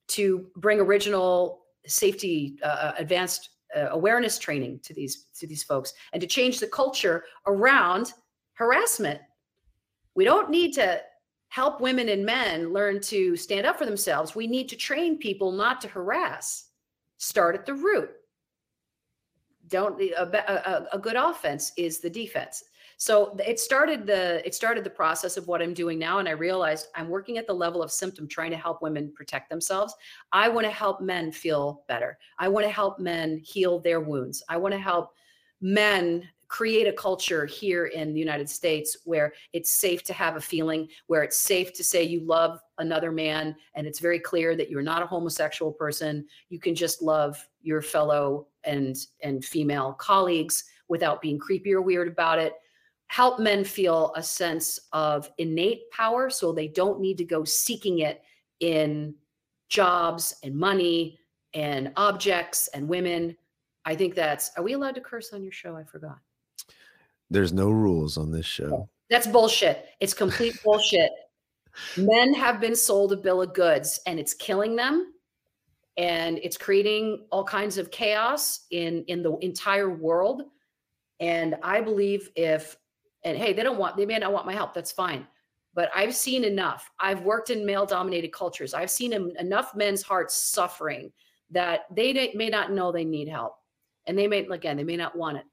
to 0.08 0.48
bring 0.56 0.80
original 0.80 1.66
safety 1.86 2.58
uh, 2.64 2.66
uh, 2.66 2.94
advanced 2.98 3.52
uh, 3.76 3.90
awareness 3.92 4.40
training 4.40 4.80
to 4.84 4.94
these 4.94 5.26
to 5.40 5.46
these 5.46 5.64
folks 5.64 5.94
and 6.14 6.22
to 6.22 6.28
change 6.28 6.60
the 6.60 6.68
culture 6.68 7.26
around 7.48 8.14
harassment 8.54 9.20
we 10.16 10.24
don't 10.24 10.50
need 10.50 10.72
to 10.74 11.02
help 11.50 11.80
women 11.82 12.10
and 12.10 12.26
men 12.26 12.74
learn 12.74 13.00
to 13.00 13.36
stand 13.36 13.66
up 13.66 13.78
for 13.78 13.86
themselves 13.86 14.36
we 14.36 14.48
need 14.48 14.70
to 14.70 14.76
train 14.76 15.18
people 15.18 15.52
not 15.52 15.82
to 15.82 15.88
harass 15.88 16.70
start 17.18 17.56
at 17.56 17.66
the 17.66 17.74
root 17.74 18.10
don't 19.68 20.00
a, 20.02 20.24
a, 20.24 20.88
a 20.94 21.00
good 21.00 21.16
offense 21.16 21.72
is 21.78 22.00
the 22.00 22.10
defense 22.10 22.64
so 22.98 23.36
it 23.46 23.60
started 23.60 24.06
the 24.06 24.46
it 24.46 24.56
started 24.56 24.84
the 24.84 24.90
process 24.90 25.38
of 25.38 25.48
what 25.48 25.62
I'm 25.62 25.74
doing 25.74 26.00
now, 26.00 26.20
and 26.20 26.30
I 26.30 26.32
realized 26.32 26.88
I'm 26.96 27.10
working 27.10 27.38
at 27.38 27.48
the 27.48 27.54
level 27.54 27.84
of 27.84 27.92
symptom, 27.92 28.28
trying 28.28 28.52
to 28.52 28.58
help 28.58 28.82
women 28.82 29.12
protect 29.14 29.50
themselves. 29.50 29.94
I 30.32 30.48
want 30.48 30.66
to 30.66 30.72
help 30.72 31.02
men 31.02 31.32
feel 31.32 31.84
better. 31.88 32.18
I 32.40 32.48
want 32.48 32.66
to 32.66 32.72
help 32.72 33.00
men 33.00 33.42
heal 33.44 33.80
their 33.80 34.00
wounds. 34.00 34.44
I 34.48 34.58
want 34.58 34.74
to 34.74 34.80
help 34.80 35.12
men 35.62 36.28
create 36.48 36.88
a 36.88 36.94
culture 36.94 37.46
here 37.46 37.88
in 37.88 38.14
the 38.14 38.20
United 38.20 38.50
States 38.50 38.98
where 39.06 39.34
it's 39.54 39.72
safe 39.72 40.04
to 40.04 40.14
have 40.14 40.36
a 40.36 40.42
feeling, 40.42 40.88
where 41.08 41.24
it's 41.24 41.38
safe 41.38 41.74
to 41.74 41.84
say 41.84 42.04
you 42.04 42.22
love 42.22 42.60
another 42.78 43.12
man, 43.12 43.56
and 43.76 43.88
it's 43.88 44.00
very 44.00 44.20
clear 44.20 44.56
that 44.56 44.70
you're 44.70 44.82
not 44.82 45.04
a 45.04 45.08
homosexual 45.08 45.72
person. 45.72 46.26
You 46.50 46.60
can 46.60 46.76
just 46.76 47.02
love 47.02 47.48
your 47.62 47.82
fellow 47.82 48.48
and 48.64 48.96
and 49.22 49.44
female 49.44 49.94
colleagues 49.94 50.64
without 50.88 51.22
being 51.22 51.40
creepy 51.40 51.74
or 51.74 51.82
weird 51.82 52.08
about 52.08 52.40
it 52.40 52.54
help 53.08 53.40
men 53.40 53.64
feel 53.64 54.12
a 54.16 54.24
sense 54.24 54.80
of 54.94 55.30
innate 55.38 55.90
power 55.92 56.30
so 56.30 56.52
they 56.52 56.68
don't 56.68 57.00
need 57.00 57.18
to 57.18 57.26
go 57.26 57.44
seeking 57.44 58.00
it 58.00 58.24
in 58.60 59.14
jobs 59.70 60.36
and 60.44 60.56
money 60.56 61.18
and 61.54 61.92
objects 61.96 62.68
and 62.74 62.88
women. 62.88 63.36
I 63.86 63.96
think 63.96 64.16
that's, 64.16 64.52
are 64.58 64.64
we 64.64 64.74
allowed 64.74 64.96
to 64.96 65.02
curse 65.02 65.34
on 65.34 65.44
your 65.44 65.52
show? 65.52 65.76
I 65.76 65.84
forgot. 65.84 66.20
There's 67.30 67.54
no 67.54 67.70
rules 67.70 68.18
on 68.18 68.32
this 68.32 68.46
show. 68.46 68.90
That's 69.10 69.28
bullshit. 69.28 69.86
It's 70.00 70.14
complete 70.14 70.60
bullshit. 70.64 71.12
Men 71.98 72.34
have 72.34 72.60
been 72.62 72.76
sold 72.76 73.14
a 73.14 73.18
bill 73.18 73.42
of 73.42 73.54
goods 73.54 74.00
and 74.08 74.20
it's 74.20 74.34
killing 74.34 74.76
them. 74.76 75.14
and 75.98 76.38
it's 76.44 76.58
creating 76.58 77.26
all 77.32 77.44
kinds 77.44 77.78
of 77.78 77.90
chaos 77.92 78.66
in 78.72 79.04
in 79.08 79.24
the 79.24 79.38
entire 79.38 79.90
world 79.90 80.44
and 81.22 81.56
i 81.64 81.80
believe 81.80 82.30
if 82.36 82.76
and 83.24 83.38
hey 83.38 83.54
they 83.54 83.64
don't 83.64 83.78
want 83.78 83.96
they 83.96 84.06
may 84.06 84.18
not 84.20 84.34
want 84.34 84.46
my 84.46 84.54
help 84.54 84.74
that's 84.74 84.92
fine 84.92 85.26
but 85.74 85.90
i've 85.96 86.14
seen 86.14 86.44
enough 86.44 86.92
i've 87.00 87.22
worked 87.22 87.50
in 87.50 87.66
male 87.66 87.86
dominated 87.86 88.32
cultures 88.34 88.74
i've 88.74 88.92
seen 88.92 89.14
enough 89.40 89.74
men's 89.74 90.04
hearts 90.04 90.36
suffering 90.36 91.12
that 91.50 91.82
they 91.96 92.32
may 92.36 92.50
not 92.50 92.72
know 92.74 92.92
they 92.92 93.06
need 93.06 93.30
help 93.30 93.56
and 94.06 94.18
they 94.18 94.28
may 94.28 94.40
again 94.40 94.76
they 94.76 94.84
may 94.84 94.98
not 94.98 95.16
want 95.16 95.38
it 95.38 95.46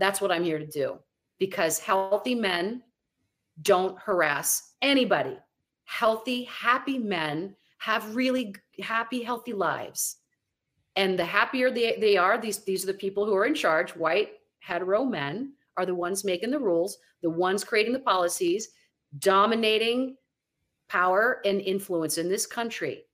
that's 0.00 0.20
what 0.20 0.32
i'm 0.32 0.44
here 0.44 0.58
to 0.58 0.66
do 0.66 0.98
because 1.38 1.78
healthy 1.78 2.34
men 2.34 2.82
don't 3.62 3.98
harass 3.98 4.72
anybody 4.82 5.36
healthy 5.84 6.44
happy 6.44 6.98
men 6.98 7.54
have 7.80 8.14
really 8.14 8.54
happy, 8.82 9.22
healthy 9.22 9.54
lives. 9.54 10.18
And 10.96 11.18
the 11.18 11.24
happier 11.24 11.70
they, 11.70 11.96
they 11.98 12.16
are, 12.18 12.38
these, 12.38 12.58
these 12.58 12.84
are 12.84 12.88
the 12.88 12.94
people 12.94 13.24
who 13.24 13.34
are 13.34 13.46
in 13.46 13.54
charge, 13.54 13.96
white, 13.96 14.32
hetero 14.58 15.02
men 15.02 15.54
are 15.78 15.86
the 15.86 15.94
ones 15.94 16.22
making 16.22 16.50
the 16.50 16.58
rules, 16.58 16.98
the 17.22 17.30
ones 17.30 17.64
creating 17.64 17.94
the 17.94 18.00
policies, 18.00 18.68
dominating 19.18 20.16
power 20.88 21.40
and 21.46 21.62
influence 21.62 22.18
in 22.18 22.28
this 22.28 22.46
country. 22.46 23.04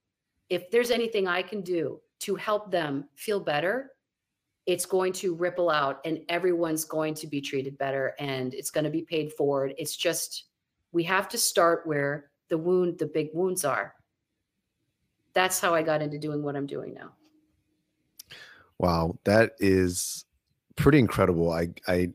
If 0.50 0.68
there's 0.70 0.90
anything 0.90 1.28
I 1.28 1.42
can 1.42 1.60
do 1.60 2.00
to 2.20 2.34
help 2.34 2.72
them 2.72 3.08
feel 3.14 3.38
better, 3.38 3.92
it's 4.66 4.86
going 4.86 5.12
to 5.12 5.34
ripple 5.34 5.70
out 5.70 6.00
and 6.04 6.20
everyone's 6.28 6.84
going 6.84 7.14
to 7.14 7.26
be 7.26 7.40
treated 7.40 7.78
better 7.78 8.14
and 8.18 8.52
it's 8.52 8.70
going 8.70 8.84
to 8.84 8.90
be 8.90 9.02
paid 9.02 9.32
forward. 9.32 9.74
It's 9.78 9.96
just, 9.96 10.44
we 10.92 11.04
have 11.04 11.28
to 11.28 11.38
start 11.38 11.86
where 11.86 12.30
the 12.48 12.58
wound, 12.58 12.98
the 12.98 13.06
big 13.06 13.30
wounds 13.32 13.64
are 13.64 13.94
that's 15.36 15.60
how 15.60 15.74
I 15.74 15.82
got 15.82 16.00
into 16.00 16.18
doing 16.18 16.42
what 16.42 16.56
I'm 16.56 16.66
doing 16.66 16.94
now. 16.94 17.10
Wow, 18.78 19.18
that 19.24 19.52
is 19.58 20.24
pretty 20.76 20.98
incredible. 20.98 21.52
I 21.52 21.68
I 21.86 22.08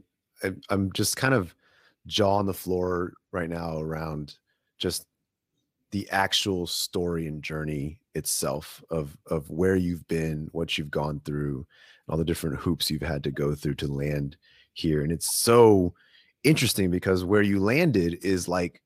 I'm 0.71 0.91
just 0.93 1.17
kind 1.17 1.35
of 1.35 1.53
jaw 2.07 2.37
on 2.37 2.47
the 2.47 2.53
floor 2.53 3.13
right 3.31 3.49
now 3.49 3.77
around 3.77 4.37
just 4.79 5.05
the 5.91 6.09
actual 6.09 6.65
story 6.65 7.27
and 7.27 7.43
journey 7.43 7.99
itself 8.15 8.83
of 8.89 9.15
of 9.27 9.47
where 9.51 9.75
you've 9.75 10.07
been, 10.07 10.49
what 10.51 10.79
you've 10.79 10.89
gone 10.89 11.21
through, 11.23 11.67
all 12.11 12.17
the 12.17 12.25
different 12.25 12.59
hoops 12.59 12.91
you've 12.91 13.01
had 13.01 13.23
to 13.23 13.31
go 13.31 13.55
through 13.55 13.75
to 13.75 13.87
land 13.87 14.35
here. 14.73 15.01
And 15.01 15.11
it's 15.11 15.37
so 15.37 15.93
interesting 16.43 16.91
because 16.91 17.23
where 17.23 17.41
you 17.41 17.59
landed 17.59 18.19
is 18.21 18.49
like 18.49 18.81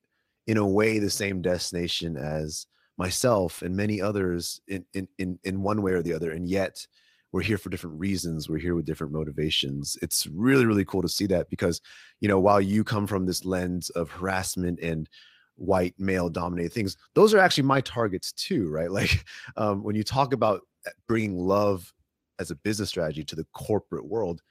in 0.46 0.58
a 0.58 0.67
way 0.67 1.00
the 1.00 1.10
same 1.10 1.41
destination 1.41 2.17
as 2.17 2.67
myself 2.98 3.63
and 3.63 3.75
many 3.75 4.00
others 4.01 4.62
in, 4.67 4.86
in 4.94 5.08
in 5.17 5.39
in 5.44 5.62
one 5.62 5.82
way 5.82 5.91
or 5.91 6.01
the 6.01 6.13
other 6.13 6.32
and 6.32 6.48
yet 6.48 6.86
we're 7.32 7.41
here 7.41 7.58
for 7.58 7.70
different 7.70 8.00
reasons 8.00 8.48
we're 8.48 8.58
here 8.58 8.75
with 8.75 8.86
different 8.86 9.12
motivations 9.12 9.98
it's 10.01 10.27
really 10.27 10.65
really 10.65 10.86
cool 10.86 11.01
to 11.01 11.10
see 11.10 11.25
that 11.25 11.50
because 11.50 11.82
you 12.22 12.29
know 12.29 12.39
while 12.39 12.62
you 12.62 12.86
come 12.86 13.05
from 13.05 13.25
this 13.25 13.44
lens 13.44 13.89
of 13.91 14.10
harassment 14.10 14.79
and 14.79 15.10
white 15.55 15.94
male 15.98 16.29
dominated 16.29 16.72
things 16.72 16.96
those 17.15 17.34
are 17.34 17.39
actually 17.39 17.63
my 17.63 17.82
targets 17.82 18.32
too 18.32 18.70
right 18.70 18.91
like 19.00 19.25
um, 19.58 19.84
when 19.84 19.96
you 19.96 20.03
talk 20.03 20.32
about 20.32 20.62
uh, 20.88 20.91
bringing 21.08 21.38
love 21.38 21.91
as 22.39 22.51
a 22.51 22.56
business 22.56 22.89
strategy 22.89 23.24
to 23.24 23.36
the 23.36 23.46
corporate 23.54 24.06
world 24.06 24.42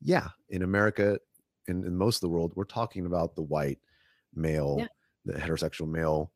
yeah 0.00 0.28
in 0.50 0.62
america 0.62 1.18
and 1.68 1.84
in 1.84 1.96
most 1.96 2.16
of 2.16 2.20
the 2.22 2.28
world 2.28 2.52
we're 2.54 2.64
talking 2.64 3.06
about 3.06 3.34
the 3.34 3.42
white 3.42 3.78
male 4.34 4.76
yeah. 4.78 4.86
the 5.24 5.34
heterosexual 5.34 5.88
male 5.88 6.32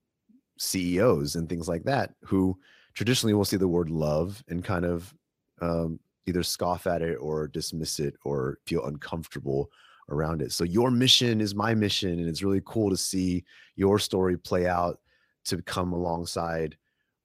CEOs 0.59 1.37
and 1.37 1.49
things 1.49 1.69
like 1.69 1.85
that 1.85 2.15
who 2.23 2.59
traditionally 2.95 3.35
will 3.35 3.45
see 3.45 3.57
the 3.57 3.69
word 3.69 3.91
love 3.91 4.43
and 4.49 4.65
kind 4.65 4.85
of 4.85 5.15
um, 5.61 5.99
either 6.27 6.43
scoff 6.43 6.87
at 6.87 7.03
it 7.03 7.17
or 7.17 7.49
dismiss 7.49 8.01
it 8.01 8.15
or 8.25 8.59
feel 8.67 8.87
uncomfortable 8.87 9.71
around 10.09 10.43
it. 10.43 10.53
So 10.53 10.65
your 10.65 10.91
mission 10.91 11.41
is 11.41 11.55
my 11.55 11.75
mission, 11.75 12.19
and 12.19 12.29
it's 12.29 12.43
really 12.43 12.63
cool 12.65 12.91
to 12.91 12.97
see 12.97 13.45
your 13.75 13.99
story 13.99 14.37
play 14.37 14.67
out 14.67 15.01
to 15.47 15.61
come 15.63 15.93
alongside 15.93 16.77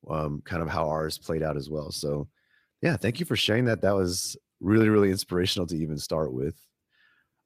um, 0.09 0.41
kind 0.45 0.61
of 0.61 0.69
how 0.69 0.87
ours 0.87 1.17
played 1.17 1.43
out 1.43 1.57
as 1.57 1.69
well. 1.69 1.91
So 1.91 2.27
yeah, 2.81 2.97
thank 2.97 3.19
you 3.19 3.25
for 3.25 3.35
sharing 3.35 3.65
that. 3.65 3.81
That 3.81 3.95
was 3.95 4.37
really 4.59 4.89
really 4.89 5.11
inspirational 5.11 5.67
to 5.67 5.77
even 5.77 5.97
start 5.97 6.33
with. 6.33 6.55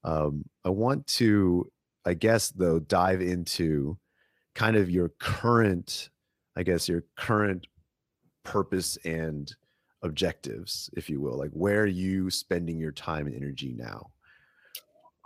Um, 0.03 0.43
I 0.63 0.69
want 0.69 1.07
to, 1.07 1.71
I 2.05 2.13
guess 2.13 2.49
though, 2.49 2.79
dive 2.79 3.21
into 3.21 3.97
kind 4.53 4.75
of 4.75 4.89
your 4.89 5.09
current, 5.19 6.09
I 6.55 6.63
guess, 6.63 6.87
your 6.87 7.03
current 7.17 7.67
purpose 8.43 8.97
and 9.03 9.53
objectives, 10.05 10.89
if 10.95 11.09
you 11.09 11.19
will? 11.19 11.37
Like, 11.37 11.51
where 11.51 11.81
are 11.81 11.87
you 11.87 12.29
spending 12.29 12.79
your 12.79 12.91
time 12.91 13.27
and 13.27 13.35
energy 13.35 13.73
now? 13.77 14.11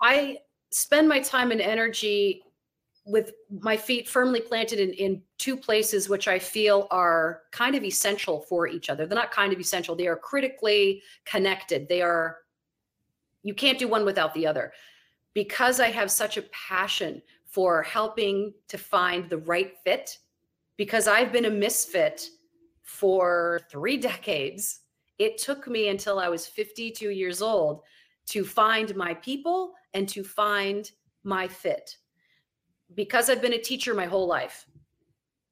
I 0.01 0.37
spend 0.71 1.07
my 1.07 1.19
time 1.19 1.51
and 1.51 1.61
energy 1.61 2.41
with 3.09 3.33
my 3.61 3.75
feet 3.75 4.07
firmly 4.07 4.39
planted 4.39 4.79
in, 4.79 4.93
in 4.93 5.21
two 5.39 5.57
places 5.57 6.07
which 6.07 6.27
I 6.27 6.37
feel 6.37 6.87
are 6.91 7.41
kind 7.51 7.75
of 7.75 7.83
essential 7.83 8.41
for 8.41 8.67
each 8.67 8.89
other. 8.89 9.07
They're 9.07 9.17
not 9.17 9.31
kind 9.31 9.51
of 9.51 9.59
essential, 9.59 9.95
they 9.95 10.07
are 10.07 10.15
critically 10.15 11.01
connected. 11.25 11.89
They 11.89 12.01
are, 12.01 12.37
you 13.41 13.55
can't 13.55 13.79
do 13.79 13.87
one 13.87 14.05
without 14.05 14.33
the 14.35 14.45
other. 14.45 14.73
Because 15.33 15.79
I 15.79 15.87
have 15.89 16.11
such 16.11 16.37
a 16.37 16.43
passion 16.51 17.21
for 17.45 17.81
helping 17.81 18.53
to 18.67 18.77
find 18.77 19.27
the 19.29 19.37
right 19.39 19.73
fit 19.83 20.17
because 20.77 21.07
I've 21.07 21.31
been 21.31 21.45
a 21.45 21.49
misfit 21.49 22.29
for 22.83 23.61
three 23.71 23.97
decades. 23.97 24.81
It 25.17 25.37
took 25.37 25.67
me 25.67 25.89
until 25.89 26.19
I 26.19 26.29
was 26.29 26.45
52 26.45 27.09
years 27.09 27.41
old 27.41 27.81
to 28.27 28.45
find 28.45 28.95
my 28.95 29.15
people 29.15 29.73
and 29.93 30.07
to 30.09 30.23
find 30.23 30.89
my 31.23 31.47
fit. 31.47 31.97
Because 32.95 33.29
I've 33.29 33.41
been 33.41 33.53
a 33.53 33.59
teacher 33.59 33.93
my 33.93 34.05
whole 34.05 34.27
life, 34.27 34.65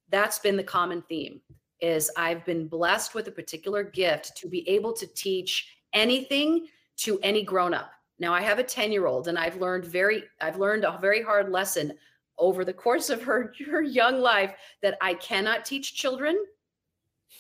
that's 0.10 0.40
been 0.40 0.58
the 0.58 0.64
common 0.64 1.02
theme 1.04 1.42
is 1.80 2.10
I've 2.18 2.44
been 2.46 2.68
blessed 2.68 3.14
with 3.14 3.28
a 3.28 3.32
particular 3.32 3.84
gift 3.84 4.36
to 4.38 4.48
be 4.48 4.68
able 4.68 4.94
to 4.94 5.06
teach 5.08 5.78
anything 5.94 6.68
to 6.98 7.20
any 7.22 7.44
grown 7.44 7.74
up. 7.74 7.92
Now 8.20 8.34
I 8.34 8.42
have 8.42 8.60
a 8.60 8.64
10 8.64 8.92
year 8.92 9.06
old 9.06 9.28
and 9.28 9.38
I've 9.38 9.58
learned 9.58 9.86
very, 9.86 10.24
I've 10.42 10.58
learned 10.58 10.86
a 10.86 10.98
very 11.00 11.22
hard 11.22 11.50
lesson 11.52 11.94
over 12.40 12.66
the 12.66 12.74
course 12.74 13.10
of 13.10 13.22
her, 13.24 13.54
her 13.70 13.82
young 13.82 14.20
life 14.20 14.54
that 14.82 14.98
I 15.02 15.14
cannot 15.16 15.66
teach 15.66 15.94
children. 15.96 16.38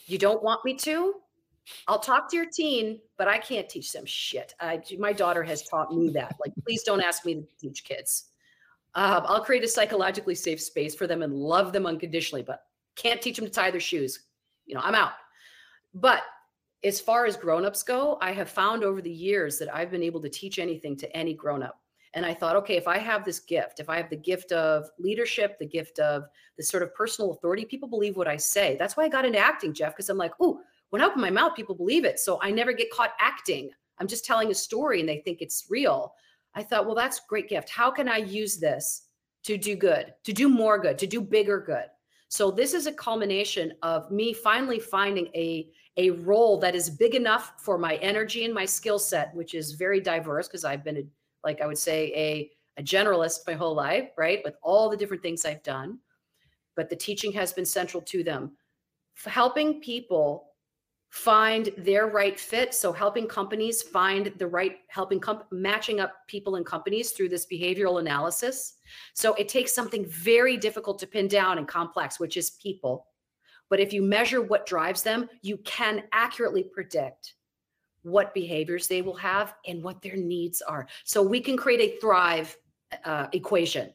You 0.05 0.17
don't 0.17 0.43
want 0.43 0.63
me 0.65 0.75
to. 0.75 1.15
I'll 1.87 1.99
talk 1.99 2.29
to 2.29 2.35
your 2.35 2.45
teen, 2.45 2.99
but 3.17 3.27
I 3.27 3.37
can't 3.39 3.67
teach 3.67 3.91
them 3.91 4.05
shit. 4.05 4.53
I, 4.59 4.81
my 4.97 5.13
daughter 5.13 5.43
has 5.43 5.63
taught 5.63 5.93
me 5.93 6.09
that. 6.09 6.35
Like, 6.39 6.53
please 6.63 6.83
don't 6.83 7.01
ask 7.01 7.25
me 7.25 7.35
to 7.35 7.47
teach 7.59 7.83
kids. 7.83 8.25
Um, 8.97 9.23
I'll 9.27 9.43
create 9.43 9.63
a 9.63 9.67
psychologically 9.67 10.33
safe 10.33 10.59
space 10.59 10.95
for 10.95 11.05
them 11.05 11.21
and 11.21 11.31
love 11.31 11.71
them 11.71 11.85
unconditionally, 11.85 12.41
but 12.41 12.63
can't 12.95 13.21
teach 13.21 13.35
them 13.35 13.45
to 13.45 13.51
tie 13.51 13.69
their 13.69 13.79
shoes. 13.79 14.21
You 14.65 14.73
know, 14.73 14.81
I'm 14.83 14.95
out. 14.95 15.11
But 15.93 16.23
as 16.83 16.99
far 16.99 17.27
as 17.27 17.37
grown-ups 17.37 17.83
go, 17.83 18.17
I 18.21 18.31
have 18.31 18.49
found 18.49 18.83
over 18.83 18.99
the 18.99 19.11
years 19.11 19.59
that 19.59 19.73
I've 19.73 19.91
been 19.91 20.01
able 20.01 20.19
to 20.21 20.29
teach 20.29 20.57
anything 20.57 20.97
to 20.97 21.15
any 21.15 21.35
grown-up. 21.35 21.79
And 22.15 22.25
I 22.25 22.33
thought, 22.33 22.55
okay, 22.55 22.75
if 22.75 22.87
I 22.87 22.97
have 22.97 23.23
this 23.23 23.39
gift, 23.39 23.79
if 23.79 23.87
I 23.87 23.97
have 23.97 24.09
the 24.09 24.17
gift 24.17 24.51
of 24.51 24.89
leadership, 24.97 25.59
the 25.59 25.67
gift 25.67 25.99
of 25.99 26.23
this 26.57 26.67
sort 26.67 26.81
of 26.81 26.91
personal 26.95 27.33
authority, 27.33 27.65
people 27.65 27.87
believe 27.87 28.17
what 28.17 28.27
I 28.27 28.37
say. 28.37 28.77
That's 28.79 28.97
why 28.97 29.03
I 29.03 29.09
got 29.09 29.25
into 29.25 29.37
acting, 29.37 29.75
Jeff, 29.75 29.93
because 29.93 30.09
I'm 30.09 30.17
like, 30.17 30.33
oh, 30.39 30.59
when 30.89 31.03
I 31.03 31.05
open 31.05 31.21
my 31.21 31.29
mouth, 31.29 31.55
people 31.55 31.75
believe 31.75 32.03
it. 32.03 32.17
So 32.19 32.39
I 32.41 32.49
never 32.49 32.73
get 32.73 32.89
caught 32.89 33.11
acting. 33.19 33.69
I'm 33.99 34.07
just 34.07 34.25
telling 34.25 34.49
a 34.49 34.55
story 34.55 35.01
and 35.01 35.07
they 35.07 35.19
think 35.19 35.41
it's 35.41 35.67
real. 35.69 36.13
I 36.57 36.63
thought, 36.63 36.87
well, 36.87 36.95
that's 36.95 37.21
great 37.29 37.47
gift. 37.47 37.69
How 37.69 37.91
can 37.91 38.09
I 38.09 38.17
use 38.17 38.57
this 38.57 39.09
to 39.43 39.59
do 39.59 39.75
good, 39.75 40.15
to 40.23 40.33
do 40.33 40.49
more 40.49 40.79
good, 40.79 40.97
to 40.97 41.05
do 41.05 41.21
bigger 41.21 41.59
good? 41.59 41.85
So 42.29 42.49
this 42.49 42.73
is 42.73 42.87
a 42.87 42.91
culmination 42.91 43.73
of 43.83 44.09
me 44.09 44.33
finally 44.33 44.79
finding 44.79 45.27
a 45.35 45.69
a 45.97 46.11
role 46.11 46.59
that 46.59 46.75
is 46.75 46.89
big 46.89 47.15
enough 47.15 47.53
for 47.59 47.77
my 47.77 47.95
energy 47.97 48.45
and 48.45 48.53
my 48.53 48.65
skill 48.65 48.99
set, 48.99 49.33
which 49.33 49.55
is 49.55 49.71
very 49.71 49.99
diverse 49.99 50.47
because 50.47 50.63
I've 50.63 50.83
been, 50.83 50.97
a, 50.97 51.03
like 51.43 51.59
I 51.59 51.65
would 51.65 51.77
say, 51.77 52.13
a, 52.15 52.51
a 52.79 52.83
generalist 52.83 53.47
my 53.47 53.53
whole 53.53 53.73
life, 53.73 54.09
right? 54.15 54.41
With 54.43 54.55
all 54.61 54.89
the 54.89 54.97
different 54.97 55.23
things 55.23 55.43
I've 55.43 55.63
done. 55.63 55.97
But 56.75 56.91
the 56.91 56.95
teaching 56.95 57.31
has 57.31 57.51
been 57.51 57.65
central 57.65 58.03
to 58.03 58.23
them. 58.23 58.51
Helping 59.25 59.81
people 59.81 60.46
find 61.09 61.71
their 61.77 62.07
right 62.07 62.39
fit. 62.39 62.73
So 62.73 62.91
helping 62.91 63.27
companies 63.27 63.81
find 63.81 64.33
the 64.37 64.47
right, 64.47 64.77
helping 64.87 65.19
comp- 65.19 65.51
matching 65.51 65.99
up 65.99 66.13
people 66.27 66.55
and 66.55 66.65
companies 66.65 67.11
through 67.11 67.29
this 67.29 67.45
behavioral 67.45 67.99
analysis. 67.99 68.75
So 69.13 69.33
it 69.35 69.47
takes 69.47 69.73
something 69.73 70.05
very 70.05 70.57
difficult 70.57 70.99
to 70.99 71.07
pin 71.07 71.27
down 71.27 71.57
and 71.57 71.67
complex, 71.67 72.19
which 72.19 72.37
is 72.37 72.51
people 72.51 73.07
but 73.69 73.79
if 73.79 73.93
you 73.93 74.01
measure 74.01 74.41
what 74.41 74.65
drives 74.65 75.03
them, 75.03 75.29
you 75.41 75.57
can 75.57 76.03
accurately 76.11 76.63
predict 76.63 77.35
what 78.03 78.33
behaviors 78.33 78.87
they 78.87 79.01
will 79.01 79.15
have 79.15 79.55
and 79.67 79.83
what 79.83 80.01
their 80.01 80.15
needs 80.15 80.61
are. 80.61 80.87
So 81.03 81.21
we 81.21 81.41
can 81.41 81.57
create 81.57 81.81
a 81.81 81.99
thrive 81.99 82.55
uh, 83.03 83.27
equation. 83.33 83.91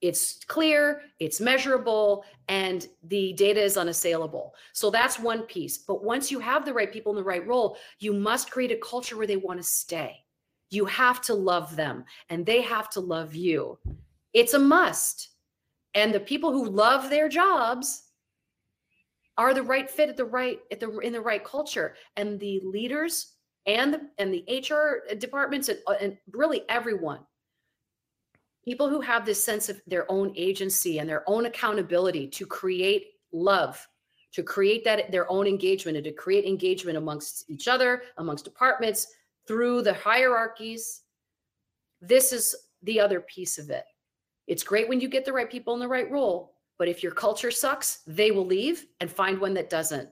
It's 0.00 0.44
clear, 0.44 1.02
it's 1.18 1.40
measurable, 1.40 2.24
and 2.48 2.86
the 3.04 3.32
data 3.32 3.60
is 3.60 3.76
unassailable. 3.76 4.54
So 4.72 4.90
that's 4.90 5.18
one 5.18 5.42
piece. 5.42 5.78
But 5.78 6.04
once 6.04 6.30
you 6.30 6.38
have 6.38 6.64
the 6.64 6.72
right 6.72 6.92
people 6.92 7.12
in 7.12 7.16
the 7.16 7.24
right 7.24 7.46
role, 7.46 7.76
you 7.98 8.12
must 8.12 8.50
create 8.50 8.70
a 8.70 8.76
culture 8.76 9.16
where 9.16 9.26
they 9.26 9.36
want 9.36 9.58
to 9.58 9.64
stay. 9.64 10.24
You 10.70 10.84
have 10.84 11.20
to 11.22 11.34
love 11.34 11.74
them 11.74 12.04
and 12.28 12.44
they 12.44 12.62
have 12.62 12.90
to 12.90 13.00
love 13.00 13.34
you. 13.34 13.78
It's 14.34 14.54
a 14.54 14.58
must. 14.58 15.30
And 15.94 16.14
the 16.14 16.20
people 16.20 16.52
who 16.52 16.66
love 16.66 17.10
their 17.10 17.28
jobs 17.28 18.04
are 19.36 19.54
the 19.54 19.62
right 19.62 19.88
fit 19.88 20.08
at 20.08 20.16
the 20.16 20.24
right 20.24 20.60
at 20.70 20.80
the 20.80 20.98
in 20.98 21.12
the 21.12 21.20
right 21.20 21.44
culture 21.44 21.94
and 22.16 22.38
the 22.38 22.60
leaders 22.64 23.34
and 23.66 23.94
the 23.94 24.00
and 24.18 24.34
the 24.34 24.44
HR 24.48 25.14
departments 25.14 25.68
and, 25.68 25.78
uh, 25.86 25.94
and 26.00 26.18
really 26.32 26.62
everyone 26.68 27.20
people 28.68 28.90
who 28.90 29.00
have 29.00 29.24
this 29.24 29.42
sense 29.42 29.70
of 29.70 29.80
their 29.86 30.04
own 30.12 30.30
agency 30.36 30.98
and 30.98 31.08
their 31.08 31.24
own 31.26 31.46
accountability 31.46 32.28
to 32.28 32.44
create 32.44 33.06
love 33.32 33.88
to 34.30 34.42
create 34.42 34.84
that 34.84 35.10
their 35.10 35.30
own 35.32 35.46
engagement 35.46 35.96
and 35.96 36.04
to 36.04 36.12
create 36.12 36.44
engagement 36.44 36.98
amongst 36.98 37.48
each 37.48 37.66
other 37.66 38.02
amongst 38.18 38.44
departments 38.44 39.06
through 39.46 39.80
the 39.80 39.94
hierarchies 39.94 41.00
this 42.02 42.30
is 42.30 42.54
the 42.82 43.00
other 43.00 43.20
piece 43.22 43.56
of 43.58 43.70
it. 43.70 43.84
It's 44.46 44.62
great 44.62 44.88
when 44.88 45.00
you 45.00 45.08
get 45.08 45.24
the 45.24 45.32
right 45.32 45.50
people 45.50 45.72
in 45.72 45.80
the 45.80 45.88
right 45.88 46.10
role 46.10 46.52
but 46.78 46.88
if 46.88 47.02
your 47.02 47.12
culture 47.12 47.50
sucks 47.50 48.00
they 48.06 48.32
will 48.32 48.44
leave 48.44 48.84
and 49.00 49.10
find 49.10 49.40
one 49.40 49.54
that 49.54 49.70
doesn't. 49.70 50.10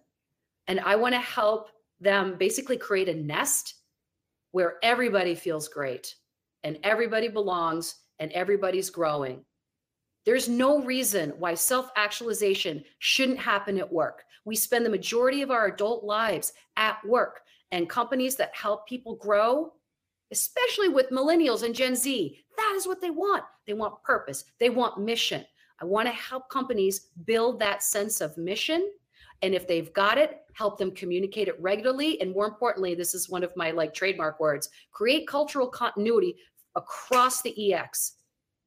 And 0.66 0.80
i 0.80 0.96
want 0.96 1.14
to 1.14 1.20
help 1.20 1.68
them 2.00 2.36
basically 2.38 2.78
create 2.78 3.10
a 3.10 3.22
nest 3.34 3.74
where 4.52 4.76
everybody 4.82 5.34
feels 5.34 5.68
great 5.68 6.14
and 6.64 6.78
everybody 6.82 7.28
belongs 7.28 7.96
and 8.18 8.32
everybody's 8.32 8.90
growing. 8.90 9.44
There's 10.24 10.48
no 10.48 10.82
reason 10.82 11.30
why 11.38 11.54
self 11.54 11.90
actualization 11.96 12.84
shouldn't 12.98 13.38
happen 13.38 13.78
at 13.78 13.92
work. 13.92 14.24
We 14.44 14.56
spend 14.56 14.84
the 14.84 14.90
majority 14.90 15.42
of 15.42 15.50
our 15.50 15.66
adult 15.66 16.04
lives 16.04 16.52
at 16.76 16.98
work, 17.06 17.40
and 17.70 17.88
companies 17.88 18.36
that 18.36 18.54
help 18.54 18.86
people 18.86 19.16
grow, 19.16 19.72
especially 20.32 20.88
with 20.88 21.10
millennials 21.10 21.62
and 21.62 21.74
Gen 21.74 21.94
Z, 21.94 22.44
that 22.56 22.74
is 22.76 22.86
what 22.86 23.00
they 23.00 23.10
want. 23.10 23.44
They 23.66 23.74
want 23.74 24.02
purpose, 24.02 24.44
they 24.58 24.70
want 24.70 25.00
mission. 25.00 25.44
I 25.80 25.84
want 25.84 26.08
to 26.08 26.12
help 26.12 26.48
companies 26.48 27.08
build 27.26 27.60
that 27.60 27.82
sense 27.82 28.20
of 28.20 28.36
mission. 28.38 28.90
And 29.42 29.54
if 29.54 29.68
they've 29.68 29.92
got 29.92 30.16
it, 30.16 30.40
help 30.54 30.78
them 30.78 30.90
communicate 30.92 31.48
it 31.48 31.60
regularly. 31.60 32.18
And 32.22 32.32
more 32.32 32.46
importantly, 32.46 32.94
this 32.94 33.14
is 33.14 33.28
one 33.28 33.44
of 33.44 33.54
my 33.56 33.70
like 33.70 33.92
trademark 33.92 34.40
words 34.40 34.70
create 34.92 35.28
cultural 35.28 35.68
continuity 35.68 36.36
across 36.76 37.42
the 37.42 37.74
EX. 37.74 38.12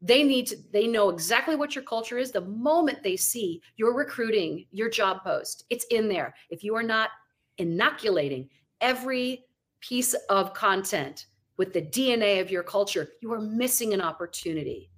They 0.01 0.23
need 0.23 0.47
to, 0.47 0.57
they 0.71 0.87
know 0.87 1.09
exactly 1.09 1.55
what 1.55 1.75
your 1.75 1.83
culture 1.83 2.17
is 2.17 2.31
the 2.31 2.41
moment 2.41 3.03
they 3.03 3.15
see 3.15 3.61
your 3.75 3.93
recruiting, 3.93 4.65
your 4.71 4.89
job 4.89 5.23
post. 5.23 5.65
It's 5.69 5.85
in 5.85 6.07
there. 6.07 6.35
If 6.49 6.63
you 6.63 6.75
are 6.75 6.83
not 6.83 7.09
inoculating 7.57 8.49
every 8.81 9.45
piece 9.81 10.13
of 10.29 10.53
content 10.53 11.27
with 11.57 11.73
the 11.73 11.81
DNA 11.81 12.41
of 12.41 12.49
your 12.49 12.63
culture, 12.63 13.09
you 13.21 13.31
are 13.33 13.41
missing 13.41 13.93
an 13.93 14.01
opportunity. 14.01 14.89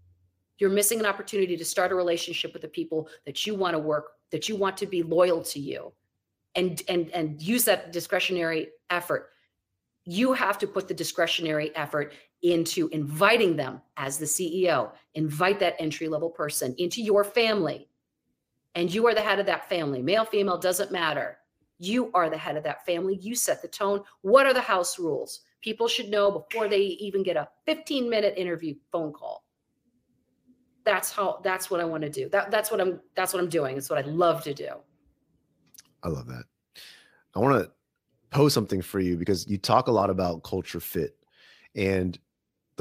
You're 0.59 0.69
missing 0.69 0.99
an 0.99 1.07
opportunity 1.07 1.57
to 1.57 1.65
start 1.65 1.91
a 1.91 1.95
relationship 1.95 2.53
with 2.53 2.61
the 2.61 2.67
people 2.67 3.09
that 3.25 3.47
you 3.47 3.55
want 3.55 3.73
to 3.73 3.79
work, 3.79 4.11
that 4.31 4.47
you 4.47 4.55
want 4.55 4.77
to 4.77 4.85
be 4.85 5.01
loyal 5.01 5.41
to 5.43 5.59
you 5.59 5.91
and 6.55 6.81
and 6.87 7.09
and 7.11 7.41
use 7.41 7.63
that 7.65 7.91
discretionary 7.91 8.69
effort 8.89 9.29
you 10.05 10.33
have 10.33 10.57
to 10.57 10.67
put 10.67 10.87
the 10.87 10.93
discretionary 10.93 11.75
effort 11.75 12.13
into 12.41 12.87
inviting 12.89 13.55
them 13.55 13.81
as 13.97 14.17
the 14.17 14.25
CEO, 14.25 14.91
invite 15.15 15.59
that 15.59 15.75
entry 15.79 16.07
level 16.07 16.29
person 16.29 16.73
into 16.77 17.01
your 17.01 17.23
family. 17.23 17.87
And 18.75 18.93
you 18.93 19.05
are 19.07 19.13
the 19.13 19.21
head 19.21 19.39
of 19.39 19.45
that 19.47 19.67
family. 19.67 20.01
Male, 20.01 20.25
female, 20.25 20.57
doesn't 20.57 20.91
matter. 20.91 21.37
You 21.77 22.11
are 22.13 22.29
the 22.29 22.37
head 22.37 22.57
of 22.57 22.63
that 22.63 22.85
family. 22.85 23.17
You 23.21 23.35
set 23.35 23.61
the 23.61 23.67
tone. 23.67 24.01
What 24.21 24.45
are 24.45 24.53
the 24.53 24.61
house 24.61 24.97
rules? 24.97 25.41
People 25.61 25.87
should 25.87 26.09
know 26.09 26.31
before 26.31 26.67
they 26.67 26.79
even 26.79 27.23
get 27.23 27.35
a 27.35 27.49
15 27.65 28.09
minute 28.09 28.33
interview 28.37 28.75
phone 28.91 29.11
call. 29.11 29.43
That's 30.83 31.11
how 31.11 31.41
that's 31.43 31.69
what 31.69 31.79
I 31.79 31.85
want 31.85 32.03
to 32.03 32.09
do. 32.09 32.29
That, 32.29 32.49
that's 32.49 32.71
what 32.71 32.81
I'm 32.81 32.99
that's 33.15 33.33
what 33.33 33.41
I'm 33.41 33.49
doing. 33.49 33.77
It's 33.77 33.89
what 33.89 33.99
I 33.99 34.07
love 34.07 34.43
to 34.43 34.53
do. 34.53 34.69
I 36.03 36.07
love 36.07 36.25
that. 36.27 36.43
I 37.35 37.39
want 37.39 37.63
to 37.63 37.71
pose 38.31 38.53
something 38.53 38.81
for 38.81 38.99
you 38.99 39.17
because 39.17 39.47
you 39.47 39.57
talk 39.57 39.87
a 39.87 39.91
lot 39.91 40.09
about 40.09 40.43
culture 40.43 40.79
fit 40.79 41.15
and 41.75 42.17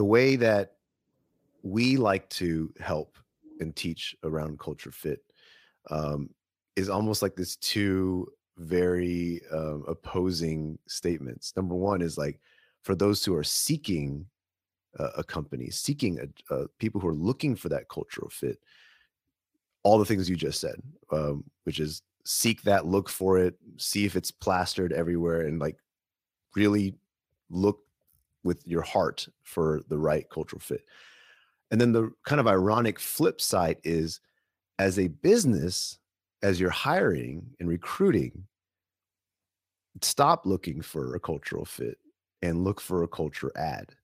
the 0.01 0.05
way 0.05 0.35
that 0.35 0.77
we 1.63 1.99
like 1.99 2.27
to 2.31 2.73
help 2.81 3.19
and 3.61 3.77
teach 3.77 4.17
around 4.25 4.59
culture 4.59 4.91
fit 4.91 5.21
um, 5.91 6.31
is 6.75 6.89
almost 6.89 7.21
like 7.21 7.37
this 7.37 7.57
two 7.57 8.27
very 8.57 9.43
um, 9.53 9.85
opposing 9.87 10.79
statements. 10.89 11.53
Number 11.55 11.75
one 11.75 12.01
is 12.01 12.17
like 12.17 12.41
for 12.81 12.95
those 12.95 13.23
who 13.23 13.35
are 13.35 13.45
seeking 13.45 14.25
a, 14.95 15.23
company, 15.23 15.69
seeking 15.69 16.19
a, 16.49 16.67
people 16.79 16.99
who 16.99 17.09
are 17.09 17.27
looking 17.29 17.55
for 17.55 17.69
that 17.69 17.91
cultural 17.91 18.31
fit, 18.31 18.59
all 19.83 19.99
the 19.99 20.07
things 20.07 20.31
you 20.31 20.35
just 20.35 20.63
said, 20.63 20.81
um, 21.13 21.45
which 21.65 21.79
is 21.79 22.01
seek 22.25 22.63
that, 22.63 22.87
look 22.87 23.11
for 23.11 23.39
it, 23.39 23.55
see 23.77 24.07
if 24.07 24.17
it's 24.17 24.31
plastered 24.31 24.95
everywhere, 24.95 25.43
and 25.43 25.59
like 25.59 25.77
really 26.57 26.95
look 27.51 27.81
with 28.42 28.66
your 28.66 28.83
heart 28.83 29.29
for 29.42 29.83
the 29.88 29.98
right 29.98 30.29
cultural 30.31 30.61
fit. 30.61 30.85
And 31.70 31.81
then 31.81 31.92
the 31.92 32.11
kind 32.24 32.40
of 32.40 32.46
ironic 32.46 32.98
flip 32.98 33.40
side 33.40 33.79
is 33.85 34.20
as 34.79 34.98
a 34.98 35.09
business, 35.09 35.98
as 36.42 36.59
you're 36.59 36.70
hiring 36.70 37.46
and 37.61 37.68
recruiting, 37.68 38.44
stop 40.03 40.46
looking 40.46 40.81
for 40.81 41.14
a 41.14 41.20
cultural 41.20 41.64
fit 41.64 41.98
and 42.42 42.64
look 42.64 42.81
for 42.81 43.03
a 43.03 43.09
culture 43.09 43.53
add. 43.57 43.94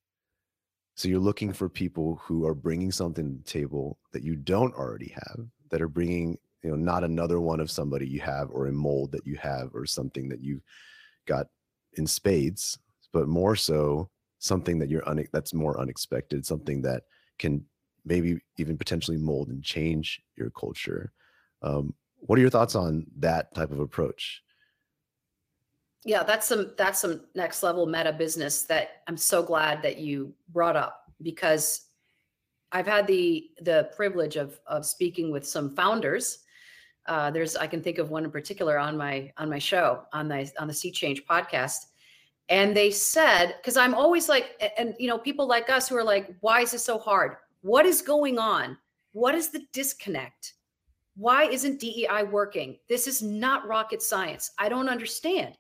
So 0.97 1.09
you're 1.09 1.19
looking 1.19 1.53
for 1.53 1.69
people 1.69 2.21
who 2.23 2.47
are 2.47 2.55
bringing 2.55 2.93
something 2.93 3.25
to 3.31 3.39
the 3.39 3.45
table 3.45 3.99
that 4.13 4.23
you 4.23 4.37
don't 4.37 4.75
already 4.75 5.15
have, 5.15 5.47
that 5.71 5.83
are 5.83 5.89
bringing, 5.89 6.39
you 6.63 6.71
know, 6.71 6.77
not 6.77 7.05
another 7.05 7.41
one 7.41 7.61
of 7.61 7.71
somebody 7.71 8.07
you 8.07 8.21
have 8.21 8.51
or 8.51 8.67
a 8.67 8.73
mold 8.73 9.13
that 9.13 9.27
you 9.27 9.37
have 9.37 9.75
or 9.75 9.87
something 9.87 10.29
that 10.29 10.41
you've 10.41 10.63
got 11.27 11.49
in 11.95 12.07
spades, 12.07 12.79
but 13.13 13.29
more 13.29 13.57
so 13.57 14.09
something 14.47 14.79
that 14.79 14.89
you're 14.89 15.09
un- 15.09 15.29
that's 15.33 15.55
more 15.55 15.81
unexpected, 15.81 16.47
something 16.47 16.83
that 16.83 17.05
can 17.39 17.65
maybe 18.05 18.39
even 18.59 18.79
potentially 18.79 19.17
mold 19.17 19.49
and 19.49 19.63
change 19.63 20.23
your 20.37 20.51
culture. 20.51 21.13
Um, 21.63 21.95
what 22.19 22.39
are 22.39 22.43
your 22.43 22.51
thoughts 22.51 22.75
on 22.75 23.07
that 23.19 23.55
type 23.55 23.71
of 23.71 23.81
approach? 23.81 24.43
Yeah, 26.05 26.23
that's 26.23 26.47
some 26.47 26.73
that's 26.79 27.01
some 27.01 27.23
next 27.35 27.63
level 27.65 27.85
meta 27.85 28.13
business 28.13 28.63
that 28.65 29.03
I'm 29.09 29.17
so 29.17 29.43
glad 29.43 29.83
that 29.83 29.99
you 29.99 30.33
brought 30.51 30.77
up 30.77 31.03
because 31.21 31.87
I've 32.71 32.87
had 32.87 33.07
the 33.07 33.51
the 33.61 33.91
privilege 33.97 34.37
of 34.37 34.61
of 34.67 34.87
speaking 34.87 35.33
with 35.33 35.47
some 35.47 35.75
founders. 35.75 36.39
Uh, 37.07 37.31
there's 37.31 37.57
I 37.57 37.67
can 37.67 37.83
think 37.83 37.99
of 37.99 38.11
one 38.11 38.25
in 38.25 38.31
particular 38.31 38.79
on 38.79 38.97
my 38.97 39.33
on 39.37 39.51
my 39.51 39.59
show 39.59 40.03
on 40.13 40.29
the 40.29 40.51
on 40.61 40.69
the 40.69 40.75
Sea 40.75 40.93
Change 40.93 41.25
podcast, 41.27 41.87
and 42.49 42.77
they 42.77 42.91
said, 42.91 43.57
because 43.57 43.77
I'm 43.77 43.95
always 43.95 44.29
like, 44.29 44.61
and 44.79 44.95
you 44.99 45.09
know, 45.09 45.19
people 45.19 45.47
like 45.47 45.69
us 45.69 45.89
who 45.89 45.97
are 45.97 46.05
like, 46.05 46.35
why 46.41 46.61
is 46.61 46.73
this 46.73 46.85
so 46.85 46.99
hard? 46.99 47.37
What 47.63 47.87
is 47.87 48.03
going 48.03 48.39
on? 48.39 48.79
What 49.13 49.35
is 49.35 49.49
the 49.49 49.67
disconnect? 49.73 50.55
Why 51.17 51.45
isn't 51.45 51.81
DEI 51.81 52.25
working? 52.31 52.79
This 52.89 53.07
is 53.07 53.23
not 53.23 53.67
rocket 53.67 54.03
science. 54.03 54.53
I 54.59 54.69
don't 54.69 54.89
understand. 54.89 55.57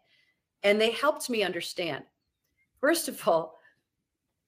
And 0.62 0.80
they 0.80 0.90
helped 0.92 1.28
me 1.28 1.42
understand. 1.42 2.04
First 2.80 3.08
of 3.08 3.26
all, 3.26 3.58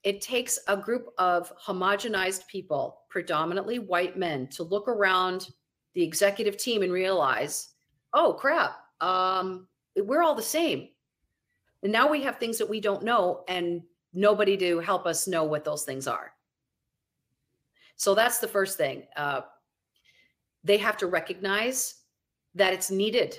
it 0.05 0.21
takes 0.21 0.59
a 0.69 0.77
group 0.77 1.09
of 1.19 1.53
homogenized 1.57 2.47
people, 2.47 3.01
predominantly 3.09 3.81
white 3.81 4.17
men, 4.17 4.47
to 4.49 4.63
look 4.63 4.87
around 4.87 5.49
the 5.95 6.05
executive 6.05 6.57
team 6.57 6.83
and 6.83 6.93
realize, 6.93 7.71
oh 8.13 8.35
crap, 8.35 8.77
um, 9.01 9.67
we're 9.97 10.23
all 10.23 10.37
the 10.37 10.43
same 10.43 10.89
and 11.83 11.93
now 11.93 12.11
we 12.11 12.23
have 12.23 12.39
things 12.39 12.59
that 12.59 12.69
we 12.69 12.81
don't 12.81 13.03
know 13.03 13.45
and 13.49 13.83
nobody 14.13 14.57
to 14.57 14.81
help 14.81 15.07
us 15.07 15.29
know 15.29 15.45
what 15.45 15.65
those 15.65 15.85
things 15.85 16.07
are. 16.07 16.33
So 17.97 18.15
that's 18.15 18.39
the 18.39 18.49
first 18.49 18.77
thing. 18.77 19.05
Uh, 19.17 19.43
they 20.65 20.77
have 20.79 20.97
to 20.99 21.07
recognize 21.07 21.97
that 22.55 22.73
it's 22.73 22.91
needed 22.91 23.39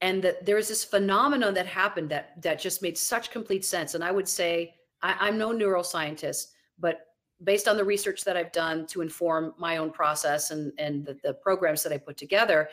and 0.00 0.22
that 0.22 0.44
there's 0.44 0.68
this 0.68 0.84
phenomenon 0.84 1.54
that 1.54 1.66
happened 1.66 2.10
that 2.10 2.40
that 2.42 2.60
just 2.60 2.82
made 2.82 2.96
such 2.96 3.30
complete 3.30 3.64
sense 3.64 3.94
and 3.94 4.04
i 4.04 4.10
would 4.10 4.28
say 4.28 4.74
I, 5.02 5.28
am 5.28 5.38
no 5.38 5.50
neuroscientist 5.50 6.48
but 6.78 7.06
based 7.42 7.68
on 7.68 7.76
the 7.76 7.84
research 7.84 8.24
that 8.24 8.36
i've 8.36 8.52
done 8.52 8.86
to 8.88 9.00
inform 9.00 9.54
my 9.58 9.78
own 9.78 9.90
process 9.90 10.50
and 10.50 10.72
and 10.78 11.04
the, 11.04 11.18
the 11.22 11.34
programs 11.34 11.82
that 11.82 11.92
i 11.92 11.98
put 11.98 12.16
together 12.16 12.68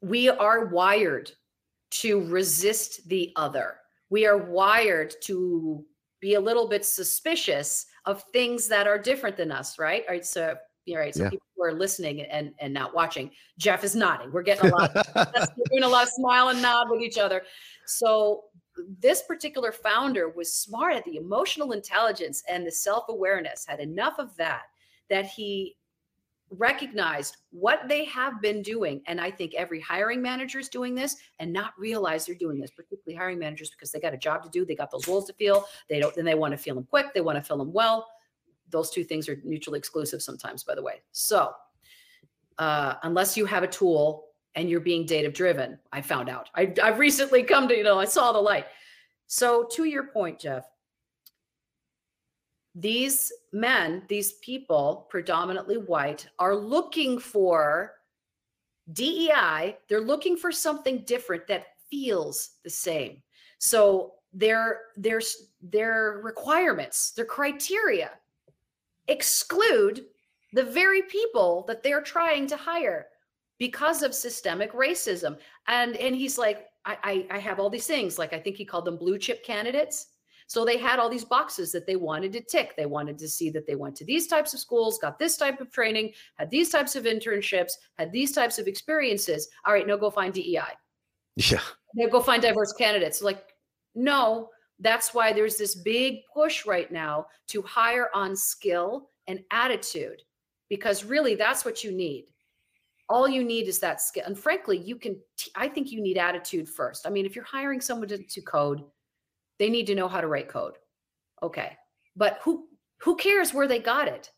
we 0.00 0.28
are 0.28 0.66
wired 0.66 1.32
to 1.90 2.20
resist 2.26 3.08
the 3.08 3.32
other. 3.36 3.76
We 4.10 4.26
are 4.26 4.38
wired 4.38 5.14
to 5.22 5.84
be 6.20 6.34
a 6.34 6.40
little 6.40 6.68
bit 6.68 6.84
suspicious 6.84 7.86
of 8.04 8.22
things 8.32 8.68
that 8.68 8.86
are 8.86 8.98
different 8.98 9.36
than 9.36 9.50
us, 9.50 9.78
right? 9.78 10.04
All 10.08 10.14
right. 10.14 10.26
So, 10.26 10.56
all 10.88 10.96
right. 10.96 11.14
So 11.14 11.24
yeah. 11.24 11.30
people 11.30 11.46
who 11.56 11.64
are 11.64 11.72
listening 11.72 12.22
and 12.22 12.52
and 12.58 12.74
not 12.74 12.94
watching, 12.94 13.30
Jeff 13.58 13.84
is 13.84 13.94
nodding. 13.94 14.32
We're 14.32 14.42
getting 14.42 14.70
a 14.70 14.74
lot. 14.74 14.94
we're 15.14 15.64
doing 15.70 15.84
a 15.84 15.88
lot 15.88 16.04
of 16.04 16.10
smile 16.10 16.48
and 16.48 16.60
nod 16.60 16.90
with 16.90 17.02
each 17.02 17.18
other. 17.18 17.42
So 17.86 18.44
this 19.00 19.22
particular 19.22 19.72
founder 19.72 20.28
was 20.28 20.52
smart 20.54 20.94
at 20.94 21.04
the 21.04 21.16
emotional 21.16 21.72
intelligence 21.72 22.42
and 22.48 22.66
the 22.66 22.72
self-awareness 22.72 23.66
had 23.66 23.80
enough 23.80 24.18
of 24.18 24.34
that 24.36 24.62
that 25.10 25.26
he 25.26 25.76
recognized 26.50 27.36
what 27.50 27.88
they 27.88 28.04
have 28.06 28.40
been 28.42 28.62
doing. 28.62 29.02
And 29.06 29.20
i 29.20 29.30
think 29.30 29.54
every 29.54 29.80
hiring 29.80 30.20
manager 30.20 30.58
is 30.58 30.68
doing 30.68 30.94
this 30.94 31.16
and 31.38 31.52
not 31.52 31.72
realize 31.78 32.26
they're 32.26 32.34
doing 32.34 32.60
this 32.60 32.70
particularly 32.70 33.16
hiring 33.16 33.38
managers 33.38 33.70
because 33.70 33.92
they 33.92 34.00
got 34.00 34.14
a 34.14 34.18
job 34.18 34.42
to 34.42 34.48
do. 34.50 34.64
They 34.64 34.74
got 34.74 34.90
those 34.90 35.06
roles 35.06 35.26
to 35.26 35.32
fill. 35.34 35.66
They 35.88 36.00
don't 36.00 36.14
then 36.14 36.24
they 36.24 36.34
want 36.34 36.52
to 36.52 36.58
fill 36.58 36.74
them 36.74 36.86
quick. 36.88 37.14
They 37.14 37.20
want 37.20 37.36
to 37.36 37.42
fill 37.42 37.58
them 37.58 37.72
well. 37.72 38.06
Those 38.70 38.90
two 38.90 39.04
things 39.04 39.28
are 39.28 39.40
mutually 39.44 39.78
exclusive 39.78 40.22
sometimes 40.22 40.64
by 40.64 40.74
the 40.74 40.82
way. 40.82 41.02
So 41.12 41.52
uh, 42.58 42.94
unless 43.02 43.36
you 43.36 43.46
have 43.46 43.62
a 43.62 43.68
tool 43.68 44.26
and 44.54 44.68
you're 44.68 44.80
being 44.80 45.06
data 45.06 45.30
driven 45.30 45.78
i 45.92 46.00
found 46.00 46.28
out. 46.28 46.50
I, 46.54 46.72
i've 46.82 46.98
recently 46.98 47.42
come 47.42 47.68
to 47.68 47.76
you 47.76 47.84
know 47.84 47.98
i 47.98 48.04
saw 48.04 48.32
the 48.32 48.40
light. 48.40 48.66
So 49.26 49.68
to 49.72 49.84
your 49.84 50.08
point 50.08 50.40
jeff 50.40 50.69
these 52.74 53.32
men, 53.52 54.02
these 54.08 54.34
people, 54.34 55.06
predominantly 55.10 55.76
white, 55.76 56.28
are 56.38 56.54
looking 56.54 57.18
for 57.18 57.94
DEI. 58.92 59.76
They're 59.88 60.00
looking 60.00 60.36
for 60.36 60.52
something 60.52 61.04
different 61.04 61.46
that 61.48 61.66
feels 61.90 62.50
the 62.62 62.70
same. 62.70 63.22
So 63.58 64.14
their 64.32 64.82
their 64.96 65.20
their 65.60 66.20
requirements, 66.22 67.10
their 67.10 67.24
criteria 67.24 68.12
exclude 69.08 70.06
the 70.52 70.64
very 70.64 71.02
people 71.02 71.64
that 71.66 71.82
they're 71.82 72.02
trying 72.02 72.46
to 72.46 72.56
hire 72.56 73.06
because 73.58 74.02
of 74.02 74.14
systemic 74.14 74.72
racism. 74.72 75.36
And 75.66 75.96
and 75.96 76.14
he's 76.14 76.38
like, 76.38 76.68
I, 76.84 77.26
I, 77.30 77.36
I 77.36 77.38
have 77.38 77.58
all 77.58 77.70
these 77.70 77.86
things. 77.86 78.18
Like 78.18 78.32
I 78.32 78.38
think 78.38 78.56
he 78.56 78.64
called 78.64 78.84
them 78.84 78.96
blue 78.96 79.18
chip 79.18 79.44
candidates 79.44 80.06
so 80.50 80.64
they 80.64 80.78
had 80.78 80.98
all 80.98 81.08
these 81.08 81.24
boxes 81.24 81.70
that 81.70 81.86
they 81.86 81.94
wanted 81.94 82.32
to 82.32 82.40
tick. 82.40 82.74
They 82.76 82.84
wanted 82.84 83.18
to 83.18 83.28
see 83.28 83.50
that 83.50 83.68
they 83.68 83.76
went 83.76 83.94
to 83.98 84.04
these 84.04 84.26
types 84.26 84.52
of 84.52 84.58
schools, 84.58 84.98
got 84.98 85.16
this 85.16 85.36
type 85.36 85.60
of 85.60 85.70
training, 85.70 86.12
had 86.38 86.50
these 86.50 86.70
types 86.70 86.96
of 86.96 87.04
internships, 87.04 87.70
had 87.98 88.10
these 88.10 88.32
types 88.32 88.58
of 88.58 88.66
experiences. 88.66 89.48
All 89.64 89.72
right, 89.72 89.86
now 89.86 89.96
go 89.96 90.10
find 90.10 90.34
DEI. 90.34 90.74
Yeah. 91.36 91.60
Now 91.94 92.08
go 92.08 92.20
find 92.20 92.42
diverse 92.42 92.72
candidates. 92.72 93.22
Like, 93.22 93.44
no, 93.94 94.48
that's 94.80 95.14
why 95.14 95.32
there's 95.32 95.56
this 95.56 95.76
big 95.76 96.22
push 96.34 96.66
right 96.66 96.90
now 96.90 97.26
to 97.46 97.62
hire 97.62 98.08
on 98.12 98.34
skill 98.34 99.10
and 99.28 99.38
attitude, 99.52 100.20
because 100.68 101.04
really 101.04 101.36
that's 101.36 101.64
what 101.64 101.84
you 101.84 101.92
need. 101.92 102.26
All 103.08 103.28
you 103.28 103.44
need 103.44 103.68
is 103.68 103.78
that 103.78 104.00
skill. 104.00 104.24
And 104.26 104.36
frankly, 104.36 104.78
you 104.78 104.96
can, 104.96 105.16
I 105.54 105.68
think 105.68 105.92
you 105.92 106.02
need 106.02 106.18
attitude 106.18 106.68
first. 106.68 107.06
I 107.06 107.10
mean, 107.10 107.24
if 107.24 107.36
you're 107.36 107.44
hiring 107.44 107.80
someone 107.80 108.08
to, 108.08 108.18
to 108.18 108.40
code, 108.40 108.82
they 109.60 109.68
need 109.68 109.86
to 109.86 109.94
know 109.94 110.08
how 110.08 110.20
to 110.20 110.26
write 110.26 110.48
code. 110.48 110.74
Okay. 111.42 111.76
But 112.16 112.40
who 112.42 112.66
who 113.02 113.14
cares 113.14 113.54
where 113.54 113.68
they 113.68 113.78
got 113.78 114.08
it? 114.08 114.32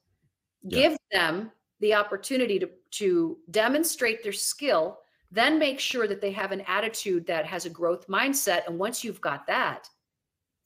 Yeah. 0.63 0.81
Give 0.81 0.97
them 1.13 1.53
the 1.81 1.95
opportunity 1.95 2.59
to 2.59 2.69
to 2.99 3.39
demonstrate 3.51 4.23
their 4.23 4.33
skill, 4.33 4.99
then 5.31 5.59
make 5.59 5.81
sure 5.81 6.07
that 6.07 6.21
they 6.21 6.33
have 6.33 6.53
an 6.53 6.63
attitude 6.63 7.27
that 7.29 7.47
has 7.47 7.65
a 7.65 7.71
growth 7.71 8.07
mindset 8.09 8.67
and 8.67 8.79
once 8.79 9.03
you've 9.03 9.21
got 9.21 9.47
that, 9.47 9.89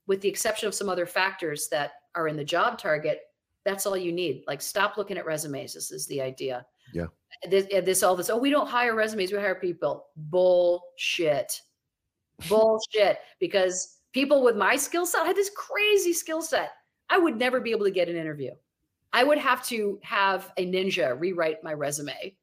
with 0.06 0.20
the 0.22 0.28
exception 0.28 0.66
of 0.66 0.74
some 0.74 0.88
other 0.88 1.06
factors 1.06 1.68
that 1.68 1.92
are 2.14 2.26
in 2.26 2.36
the 2.36 2.44
job 2.44 2.78
target, 2.78 3.20
that's 3.66 3.84
all 3.84 3.96
you 3.96 4.10
need. 4.10 4.42
Like 4.46 4.62
stop 4.62 4.96
looking 4.96 5.18
at 5.18 5.26
resumes. 5.26 5.74
This 5.74 5.90
is 5.92 6.06
the 6.06 6.22
idea. 6.22 6.64
Yeah. 6.94 7.06
This, 7.48 7.66
this 7.66 8.02
all 8.02 8.16
this. 8.16 8.30
Oh, 8.30 8.38
we 8.38 8.50
don't 8.50 8.68
hire 8.68 8.94
resumes. 8.94 9.32
We 9.32 9.38
hire 9.38 9.56
people. 9.56 10.06
Bullshit. 10.16 11.60
Bullshit. 12.48 13.18
Because 13.38 13.95
people 14.16 14.42
with 14.42 14.56
my 14.56 14.76
skill 14.76 15.04
set 15.04 15.20
I 15.20 15.26
had 15.26 15.36
this 15.36 15.50
crazy 15.50 16.14
skill 16.14 16.40
set. 16.40 16.70
I 17.10 17.18
would 17.18 17.36
never 17.36 17.60
be 17.60 17.70
able 17.70 17.84
to 17.84 17.90
get 17.90 18.08
an 18.08 18.16
interview. 18.16 18.52
I 19.12 19.22
would 19.22 19.36
have 19.36 19.62
to 19.66 19.98
have 20.02 20.52
a 20.56 20.64
ninja 20.64 21.20
rewrite 21.20 21.62
my 21.62 21.74
resume 21.74 22.34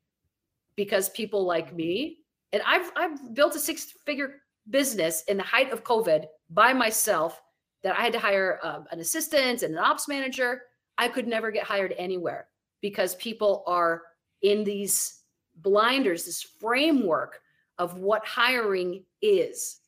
because 0.76 1.10
people 1.10 1.46
like 1.46 1.76
me, 1.76 2.20
and 2.52 2.62
I've 2.64 2.92
I've 2.96 3.34
built 3.34 3.56
a 3.56 3.60
six 3.60 3.86
figure 4.06 4.36
business 4.70 5.24
in 5.28 5.38
the 5.38 5.44
height 5.44 5.74
of 5.74 5.84
COVID 5.84 6.26
by 6.52 6.74
myself 6.74 7.42
that 7.82 7.98
I 7.98 8.02
had 8.02 8.14
to 8.14 8.20
hire 8.20 8.60
um, 8.62 8.86
an 8.92 9.00
assistant 9.00 9.64
and 9.64 9.74
an 9.74 9.80
ops 9.80 10.08
manager. 10.08 10.62
I 11.00 11.08
could 11.08 11.28
never 11.28 11.50
get 11.50 11.64
hired 11.64 11.96
anywhere 11.98 12.50
because 12.82 13.16
people 13.16 13.64
are 13.66 14.04
in 14.44 14.64
these 14.64 15.22
blinders, 15.56 16.26
this 16.26 16.44
framework 16.44 17.42
of 17.80 17.98
what 17.98 18.24
hiring 18.28 19.04
is. 19.24 19.80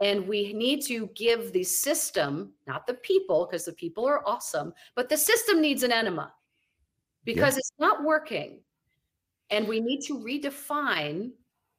And 0.00 0.26
we 0.26 0.52
need 0.52 0.82
to 0.86 1.08
give 1.14 1.52
the 1.52 1.62
system, 1.62 2.52
not 2.66 2.86
the 2.86 2.94
people, 2.94 3.46
because 3.46 3.64
the 3.64 3.72
people 3.72 4.06
are 4.06 4.26
awesome, 4.26 4.74
but 4.96 5.08
the 5.08 5.16
system 5.16 5.60
needs 5.60 5.82
an 5.82 5.92
enema 5.92 6.32
because 7.24 7.54
yeah. 7.54 7.58
it's 7.58 7.72
not 7.78 8.02
working. 8.02 8.58
And 9.50 9.68
we 9.68 9.80
need 9.80 10.00
to 10.02 10.18
redefine 10.18 11.30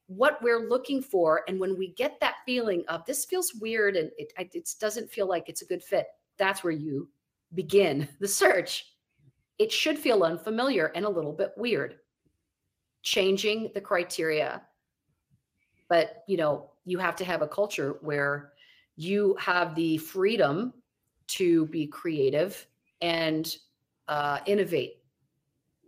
what 0.06 0.40
we're 0.42 0.68
looking 0.68 1.02
for. 1.02 1.42
And 1.48 1.58
when 1.58 1.76
we 1.76 1.88
get 1.88 2.18
that 2.20 2.36
feeling 2.46 2.84
of 2.88 3.04
this 3.04 3.24
feels 3.24 3.54
weird 3.54 3.96
and 3.96 4.10
it, 4.18 4.32
it 4.38 4.68
doesn't 4.80 5.10
feel 5.10 5.28
like 5.28 5.48
it's 5.48 5.62
a 5.62 5.66
good 5.66 5.82
fit, 5.82 6.06
that's 6.38 6.62
where 6.62 6.72
you 6.72 7.08
begin 7.54 8.08
the 8.20 8.28
search. 8.28 8.92
It 9.58 9.72
should 9.72 9.98
feel 9.98 10.22
unfamiliar 10.22 10.92
and 10.94 11.04
a 11.04 11.10
little 11.10 11.32
bit 11.32 11.52
weird. 11.56 11.96
Changing 13.02 13.70
the 13.74 13.80
criteria. 13.80 14.62
But, 15.88 16.24
you 16.26 16.36
know, 16.36 16.70
you 16.86 16.98
have 16.98 17.16
to 17.16 17.24
have 17.24 17.42
a 17.42 17.48
culture 17.48 17.98
where 18.00 18.52
you 18.96 19.36
have 19.38 19.74
the 19.74 19.98
freedom 19.98 20.72
to 21.26 21.66
be 21.66 21.86
creative 21.86 22.66
and 23.02 23.56
uh, 24.08 24.38
innovate, 24.46 25.02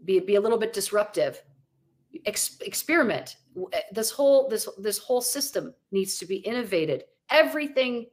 be 0.05 0.19
be 0.19 0.35
a 0.35 0.41
little 0.41 0.59
bit 0.59 0.73
disruptive, 0.73 1.43
Ex- 2.27 2.59
experiment. 2.61 3.37
Eh, 3.73 3.81
this 3.93 4.11
whole 4.11 4.49
this 4.49 4.69
this 4.79 4.99
whole 4.99 5.21
system 5.21 5.73
needs 5.93 6.19
to 6.19 6.27
be 6.27 6.37
innovated. 6.39 7.05
Everything 7.31 8.07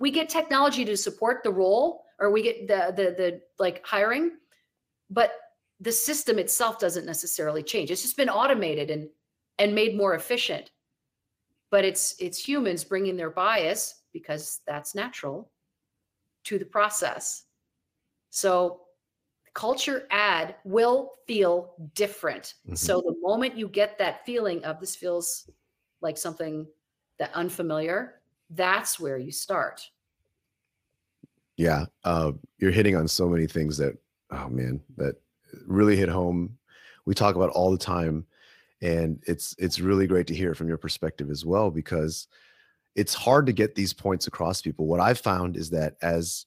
we 0.00 0.10
get 0.10 0.28
technology 0.28 0.84
to 0.84 0.96
support 0.96 1.42
the 1.42 1.50
role, 1.50 2.04
or 2.18 2.30
we 2.30 2.42
get 2.42 2.66
the 2.66 2.92
the 2.96 3.14
the 3.16 3.40
like 3.58 3.84
hiring, 3.86 4.32
but 5.08 5.32
the 5.80 5.92
system 5.92 6.38
itself 6.38 6.80
doesn't 6.80 7.06
necessarily 7.06 7.62
change. 7.62 7.92
It's 7.92 8.02
just 8.02 8.16
been 8.16 8.28
automated 8.28 8.90
and 8.90 9.08
and 9.60 9.74
made 9.74 9.96
more 9.96 10.14
efficient 10.14 10.70
but 11.70 11.84
it's 11.84 12.14
it's 12.18 12.38
humans 12.38 12.84
bringing 12.84 13.16
their 13.16 13.30
bias 13.30 14.02
because 14.12 14.60
that's 14.66 14.94
natural 14.94 15.50
to 16.44 16.58
the 16.58 16.64
process. 16.64 17.44
So 18.30 18.82
culture 19.54 20.06
add 20.10 20.56
will 20.64 21.12
feel 21.26 21.74
different. 21.94 22.54
Mm-hmm. 22.64 22.74
so 22.74 23.00
the 23.00 23.16
moment 23.20 23.56
you 23.56 23.68
get 23.68 23.98
that 23.98 24.24
feeling 24.24 24.64
of 24.64 24.80
this 24.80 24.94
feels 24.96 25.50
like 26.00 26.16
something 26.16 26.66
that 27.18 27.34
unfamiliar 27.34 28.20
that's 28.50 28.98
where 28.98 29.18
you 29.18 29.32
start. 29.32 29.82
Yeah 31.56 31.86
uh, 32.04 32.32
you're 32.58 32.70
hitting 32.70 32.96
on 32.96 33.08
so 33.08 33.28
many 33.28 33.46
things 33.46 33.76
that 33.78 33.96
oh 34.30 34.48
man 34.48 34.80
that 34.96 35.16
really 35.66 35.96
hit 35.96 36.08
home. 36.08 36.56
We 37.04 37.14
talk 37.14 37.36
about 37.36 37.50
all 37.50 37.70
the 37.70 37.78
time 37.78 38.26
and 38.80 39.22
it's 39.26 39.54
it's 39.58 39.80
really 39.80 40.06
great 40.06 40.26
to 40.28 40.34
hear 40.34 40.54
from 40.54 40.68
your 40.68 40.78
perspective 40.78 41.30
as 41.30 41.44
well 41.44 41.70
because 41.70 42.28
it's 42.94 43.14
hard 43.14 43.46
to 43.46 43.52
get 43.52 43.74
these 43.74 43.92
points 43.92 44.26
across 44.26 44.62
people. 44.62 44.86
What 44.86 45.00
i've 45.00 45.18
found 45.18 45.56
is 45.56 45.70
that 45.70 45.96
as 46.02 46.46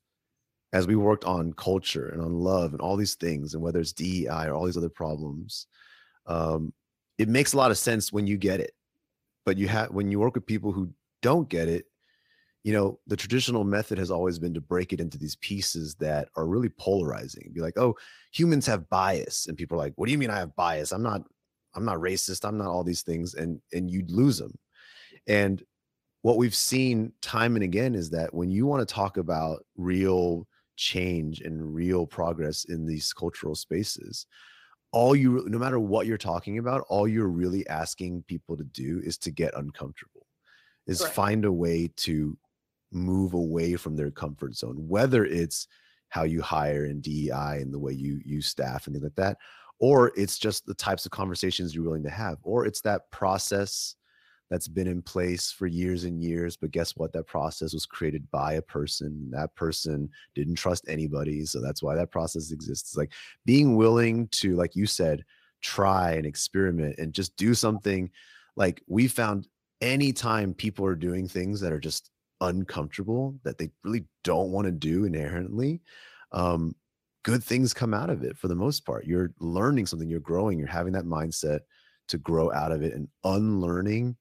as 0.74 0.88
we 0.88 0.96
worked 0.96 1.26
on 1.26 1.54
culture 1.54 2.10
and 2.10 2.22
on 2.22 2.34
love 2.34 2.72
and 2.72 2.82
all 2.82 2.96
these 2.96 3.15
things 3.15 3.54
and 3.54 3.62
whether 3.62 3.80
it's 3.80 3.91
dei 3.91 4.28
or 4.28 4.54
all 4.54 4.65
these 4.65 4.78
other 4.78 4.89
problems 4.89 5.67
um, 6.28 6.74
it 7.17 7.28
makes 7.28 7.54
a 7.54 7.58
lot 7.58 7.72
of 7.72 7.78
sense 7.78 8.13
when 8.13 8.26
you 8.28 8.38
get 8.38 8.60
it. 8.60 8.72
But 9.46 9.58
you 9.58 9.67
have 9.67 9.91
when 9.91 10.12
you 10.12 10.20
work 10.20 10.36
with 10.36 10.46
people 10.46 10.72
who 10.72 10.91
don't 11.22 11.50
get 11.50 11.67
it 11.67 11.86
you 12.63 12.74
know 12.74 13.00
the 13.08 13.15
traditional 13.15 13.63
method 13.63 13.98
has 13.98 14.12
always 14.12 14.38
been 14.38 14.54
to 14.54 14.62
break 14.62 14.94
it 14.94 15.00
into 15.00 15.17
these 15.17 15.36
pieces 15.38 15.96
that 15.96 16.30
are 16.36 16.46
really 16.46 16.70
polarizing. 16.70 17.52
Be 17.54 17.62
like 17.62 17.78
oh 17.78 17.96
humans 18.32 18.67
have 18.67 18.89
bias. 18.89 19.48
And 19.48 19.58
people 19.58 19.76
are 19.76 19.84
like 19.84 19.94
what 19.96 20.06
do 20.06 20.12
you 20.12 20.17
mean 20.17 20.30
i 20.30 20.38
have 20.38 20.56
bias? 20.56 20.91
I'm 20.91 21.04
not 21.04 21.24
I'm 21.76 21.86
not 21.86 21.98
racist. 21.98 22.48
I'm 22.48 22.58
not 22.58 22.68
all 22.68 22.84
these 22.84 23.02
things. 23.02 23.34
And 23.34 23.62
and 23.74 23.90
you'd 23.90 24.12
lose 24.12 24.38
them. 24.38 24.58
And 25.28 25.64
what 26.22 26.38
we've 26.38 26.56
seen 26.56 27.14
time 27.22 27.56
and 27.56 27.64
again 27.64 27.96
is 27.96 28.10
that 28.12 28.34
when 28.34 28.52
you 28.52 28.66
want 28.66 28.88
to 28.88 28.94
talk 28.94 29.18
about 29.18 29.66
real 29.76 30.48
change 30.76 31.42
and 31.42 31.74
real 31.74 32.06
progress 32.06 32.66
in 32.66 32.86
these 32.86 33.12
cultural 33.14 33.56
spaces, 33.56 34.26
all 34.92 35.16
you 35.16 35.46
no 35.48 35.58
matter 35.58 35.80
what 35.80 36.06
you're 36.06 36.18
talking 36.18 36.58
about, 36.58 36.84
all 36.90 37.08
you're 37.08 37.28
really 37.28 37.68
asking 37.68 38.24
people 38.28 38.58
to 38.58 38.64
do 38.64 39.02
is 39.04 39.18
to 39.20 39.32
get 39.32 39.56
uncomfortable, 39.56 40.28
is 40.88 41.02
right. 41.02 41.12
find 41.12 41.46
a 41.46 41.52
way 41.52 41.90
to 41.98 42.38
move 42.92 43.34
away 43.34 43.76
from 43.76 43.96
their 43.96 44.12
comfort 44.12 44.56
zone, 44.56 44.76
whether 44.88 45.26
it's 45.26 45.68
how 46.10 46.24
you 46.24 46.42
hire 46.42 46.86
and 46.86 47.02
DEI 47.02 47.60
and 47.62 47.74
the 47.74 47.80
way 47.80 47.94
you 47.94 48.20
use 48.26 48.48
staff 48.48 48.86
and 48.86 48.94
things 48.94 49.04
like 49.04 49.16
that, 49.16 49.38
or 49.82 50.12
it's 50.15 50.38
just 50.38 50.65
the 50.67 50.76
types 50.76 51.06
of 51.06 51.12
conversations 51.12 51.74
you're 51.74 51.84
willing 51.84 52.04
to 52.04 52.10
have, 52.10 52.38
or 52.44 52.65
it's 52.67 52.82
that 52.82 53.10
process 53.10 53.96
that's 54.52 54.67
been 54.67 54.88
in 54.88 55.02
place 55.02 55.52
for 55.52 55.65
years 55.65 56.04
and 56.04 56.22
years. 56.22 56.56
But 56.56 56.70
guess 56.70 56.96
what? 56.96 57.12
That 57.13 57.26
process 57.26 57.74
was 57.74 57.88
created 57.88 58.30
by 58.30 58.54
a 58.54 58.62
person. 58.62 59.30
That 59.32 59.56
person 59.56 60.10
didn't 60.36 60.56
trust 60.56 60.86
anybody. 60.88 61.46
So 61.46 61.62
that's 61.62 61.82
why 61.82 61.96
that 61.96 62.12
process 62.12 62.52
exists. 62.52 62.96
Like 62.96 63.12
being 63.46 63.76
willing 63.76 64.28
to, 64.34 64.56
like 64.56 64.76
you 64.76 64.86
said, 64.86 65.26
try 65.62 66.12
and 66.12 66.28
experiment 66.28 67.00
and 67.00 67.12
just 67.12 67.36
do 67.36 67.56
something 67.56 68.12
like 68.56 68.84
we 68.88 69.08
found 69.08 69.48
anytime 69.80 70.54
people 70.54 70.86
are 70.86 70.96
doing 70.96 71.28
things 71.28 71.60
that 71.60 71.74
are 71.74 71.80
just 71.80 72.12
uncomfortable 72.41 73.36
that 73.44 73.58
they 73.58 73.70
really 73.84 74.06
don't 74.24 74.52
want 74.52 74.65
to 74.65 74.72
do 74.72 75.06
inherently 75.06 75.80
um, 76.32 76.76
good 77.24 77.44
things 77.44 77.74
come 77.74 77.94
out 77.94 78.10
of 78.10 78.24
it 78.24 78.38
for 78.38 78.48
the 78.48 78.56
most 78.56 78.86
part. 78.86 79.06
You're 79.06 79.32
learning 79.40 79.86
something 79.86 80.10
you're 80.10 80.20
growing 80.20 80.58
you're 80.58 80.68
having 80.68 80.94
that 80.94 81.06
mindset 81.06 81.60
to 82.08 82.18
grow 82.18 82.52
out 82.52 82.72
of 82.72 82.82
it 82.82 82.94
and 82.94 83.08
unlearning 83.24 84.18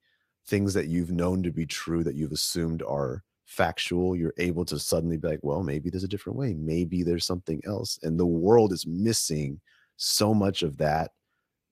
things 0.46 0.74
that 0.74 0.88
you've 0.88 1.10
known 1.10 1.42
to 1.42 1.50
be 1.50 1.66
true 1.66 2.04
that 2.04 2.14
you've 2.14 2.32
assumed 2.32 2.82
are 2.82 3.22
factual. 3.44 4.14
You're 4.14 4.34
able 4.38 4.64
to 4.66 4.78
suddenly 4.78 5.16
be 5.16 5.28
like 5.28 5.40
well 5.42 5.62
maybe 5.62 5.90
there's 5.90 6.04
a 6.04 6.08
different 6.08 6.38
way. 6.38 6.54
Maybe 6.54 7.02
there's 7.02 7.26
something 7.26 7.60
else. 7.66 7.98
And 8.02 8.18
the 8.18 8.26
world 8.26 8.72
is 8.72 8.86
missing 8.86 9.60
so 9.96 10.34
much 10.34 10.62
of 10.62 10.76
that 10.78 11.12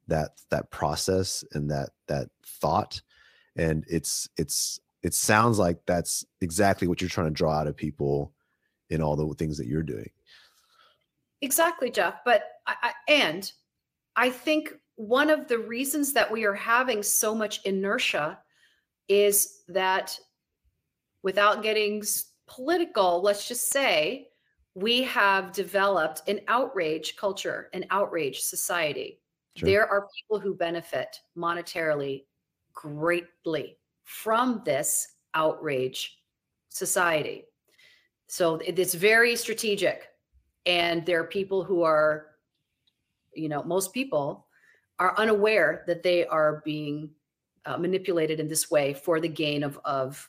that 0.06 0.30
that 0.50 0.70
process 0.70 1.44
and 1.52 1.70
that 1.70 1.90
that 2.06 2.28
thought. 2.44 3.00
And 3.56 3.84
it's 3.88 4.28
it's 4.36 4.80
it 5.02 5.14
sounds 5.14 5.58
like 5.58 5.78
that's 5.86 6.24
exactly 6.40 6.88
what 6.88 7.00
you're 7.00 7.10
trying 7.10 7.28
to 7.28 7.32
draw 7.32 7.52
out 7.52 7.66
of 7.66 7.76
people 7.76 8.32
in 8.90 9.02
all 9.02 9.16
the 9.16 9.34
things 9.34 9.58
that 9.58 9.66
you're 9.66 9.82
doing 9.82 10.08
exactly 11.42 11.90
jeff 11.90 12.20
but 12.24 12.44
I, 12.66 12.74
I, 12.82 12.92
and 13.08 13.52
i 14.16 14.30
think 14.30 14.74
one 14.96 15.30
of 15.30 15.46
the 15.46 15.58
reasons 15.58 16.12
that 16.14 16.30
we 16.30 16.44
are 16.44 16.54
having 16.54 17.04
so 17.04 17.32
much 17.34 17.64
inertia 17.64 18.38
is 19.08 19.62
that 19.68 20.18
without 21.22 21.62
getting 21.62 22.02
political, 22.48 23.22
let's 23.22 23.46
just 23.46 23.70
say 23.70 24.28
we 24.74 25.02
have 25.02 25.52
developed 25.52 26.22
an 26.28 26.40
outrage 26.48 27.16
culture, 27.16 27.68
an 27.72 27.84
outrage 27.90 28.40
society. 28.40 29.20
Sure. 29.56 29.66
There 29.68 29.86
are 29.86 30.08
people 30.16 30.40
who 30.40 30.54
benefit 30.54 31.20
monetarily 31.36 32.24
greatly 32.74 33.78
from 34.04 34.62
this 34.64 35.14
outrage 35.34 36.18
society. 36.68 37.44
So 38.28 38.56
it's 38.56 38.94
very 38.94 39.36
strategic. 39.36 40.08
And 40.66 41.04
there 41.06 41.20
are 41.20 41.24
people 41.24 41.64
who 41.64 41.82
are, 41.82 42.26
you 43.34 43.48
know, 43.48 43.62
most 43.62 43.92
people 43.92 44.46
are 44.98 45.14
unaware 45.16 45.84
that 45.86 46.02
they 46.02 46.26
are 46.26 46.62
being 46.64 47.10
uh, 47.66 47.76
manipulated 47.76 48.40
in 48.40 48.48
this 48.48 48.70
way 48.70 48.94
for 48.94 49.20
the 49.20 49.28
gain 49.28 49.62
of, 49.62 49.78
of 49.84 50.28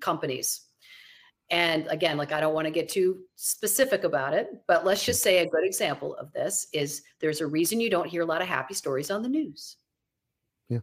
companies. 0.00 0.62
And 1.50 1.86
again, 1.88 2.16
like 2.16 2.32
I 2.32 2.40
don't 2.40 2.54
want 2.54 2.66
to 2.66 2.70
get 2.70 2.88
too 2.88 3.20
specific 3.36 4.04
about 4.04 4.32
it, 4.32 4.62
but 4.66 4.86
let's 4.86 5.04
just 5.04 5.22
say 5.22 5.38
a 5.38 5.48
good 5.48 5.64
example 5.64 6.16
of 6.16 6.32
this 6.32 6.66
is 6.72 7.02
there's 7.20 7.42
a 7.42 7.46
reason 7.46 7.78
you 7.78 7.90
don't 7.90 8.08
hear 8.08 8.22
a 8.22 8.26
lot 8.26 8.40
of 8.40 8.48
happy 8.48 8.74
stories 8.74 9.10
on 9.10 9.22
the 9.22 9.28
news. 9.28 9.76
Yeah. 10.70 10.78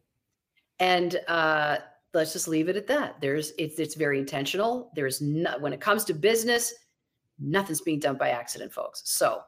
And 0.80 1.20
uh, 1.28 1.78
let's 2.14 2.34
just 2.34 2.48
leave 2.48 2.70
it 2.70 2.76
at 2.76 2.88
that. 2.88 3.20
There's 3.20 3.52
it's 3.58 3.80
it's 3.80 3.96
very 3.96 4.20
intentional. 4.20 4.92
There's 4.96 5.22
not 5.22 5.60
when 5.60 5.74
it 5.74 5.82
comes 5.82 6.06
to 6.06 6.14
business, 6.14 6.74
nothing's 7.40 7.82
being 7.82 8.00
done 8.00 8.18
by 8.18 8.30
accident, 8.30 8.72
folks. 8.72 9.02
So 9.06 9.42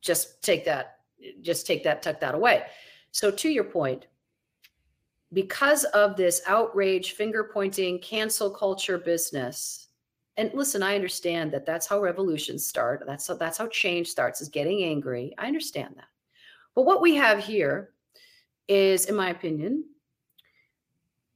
just 0.00 0.42
take 0.42 0.64
that, 0.64 0.98
just 1.40 1.66
take 1.66 1.84
that, 1.84 2.02
tuck 2.02 2.20
that 2.20 2.34
away. 2.34 2.64
So 3.12 3.30
to 3.30 3.48
your 3.48 3.64
point, 3.64 4.06
because 5.32 5.84
of 5.84 6.16
this 6.16 6.42
outrage, 6.46 7.12
finger 7.12 7.50
pointing, 7.52 7.98
cancel 8.00 8.50
culture 8.50 8.98
business. 8.98 9.88
And 10.36 10.50
listen, 10.54 10.82
I 10.82 10.94
understand 10.94 11.52
that 11.52 11.66
that's 11.66 11.86
how 11.86 12.00
revolutions 12.00 12.66
start. 12.66 13.04
That's 13.06 13.28
how, 13.28 13.34
that's 13.34 13.58
how 13.58 13.66
change 13.68 14.08
starts 14.08 14.40
is 14.40 14.48
getting 14.48 14.82
angry. 14.82 15.34
I 15.38 15.46
understand 15.46 15.94
that. 15.96 16.08
But 16.74 16.82
what 16.82 17.00
we 17.00 17.14
have 17.16 17.38
here 17.38 17.90
is, 18.68 19.06
in 19.06 19.14
my 19.14 19.30
opinion, 19.30 19.84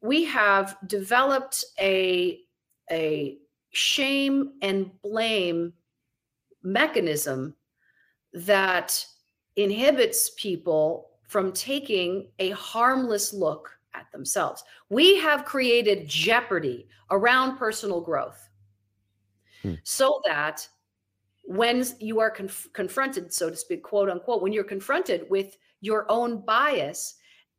we 0.00 0.24
have 0.24 0.76
developed 0.86 1.64
a, 1.80 2.40
a 2.90 3.38
shame 3.76 4.52
and 4.62 4.90
blame 5.02 5.72
mechanism 6.62 7.54
that 8.32 9.04
inhibits 9.56 10.30
people 10.30 11.10
from 11.28 11.52
taking 11.52 12.28
a 12.38 12.50
harmless 12.50 13.34
look 13.34 13.70
at 13.94 14.10
themselves. 14.12 14.64
We 14.88 15.16
have 15.16 15.44
created 15.44 16.08
jeopardy 16.08 16.88
around 17.10 17.58
personal 17.58 18.00
growth 18.00 18.48
hmm. 19.62 19.74
so 19.84 20.22
that 20.24 20.66
when 21.44 21.84
you 22.00 22.18
are 22.18 22.30
conf- 22.30 22.68
confronted, 22.72 23.32
so 23.32 23.50
to 23.50 23.56
speak, 23.56 23.82
quote 23.82 24.08
unquote, 24.08 24.42
when 24.42 24.52
you're 24.52 24.64
confronted 24.64 25.26
with 25.28 25.56
your 25.82 26.10
own 26.10 26.40
bias, 26.40 27.16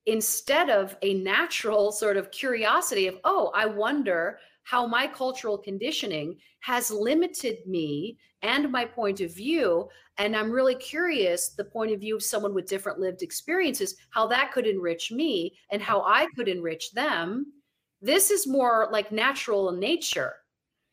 instead 0.07 0.69
of 0.71 0.97
a 1.03 1.13
natural 1.15 1.91
sort 1.91 2.17
of 2.17 2.31
curiosity 2.31 3.05
of, 3.07 3.19
oh, 3.23 3.51
I 3.53 3.67
wonder 3.67 4.39
how 4.67 4.85
my 4.85 5.07
cultural 5.07 5.57
conditioning 5.57 6.35
has 6.59 6.91
limited 6.91 7.65
me 7.65 8.17
and 8.41 8.69
my 8.69 8.83
point 8.83 9.21
of 9.21 9.33
view. 9.33 9.87
And 10.17 10.35
I'm 10.35 10.51
really 10.51 10.75
curious 10.75 11.51
the 11.51 11.63
point 11.63 11.93
of 11.93 12.01
view 12.01 12.17
of 12.17 12.23
someone 12.23 12.53
with 12.53 12.67
different 12.67 12.99
lived 12.99 13.21
experiences, 13.21 13.95
how 14.09 14.27
that 14.27 14.51
could 14.51 14.67
enrich 14.67 15.09
me 15.09 15.57
and 15.71 15.81
how 15.81 16.01
I 16.01 16.27
could 16.35 16.49
enrich 16.49 16.91
them. 16.91 17.53
This 18.01 18.29
is 18.29 18.45
more 18.45 18.89
like 18.91 19.09
natural 19.09 19.69
in 19.69 19.79
nature. 19.79 20.33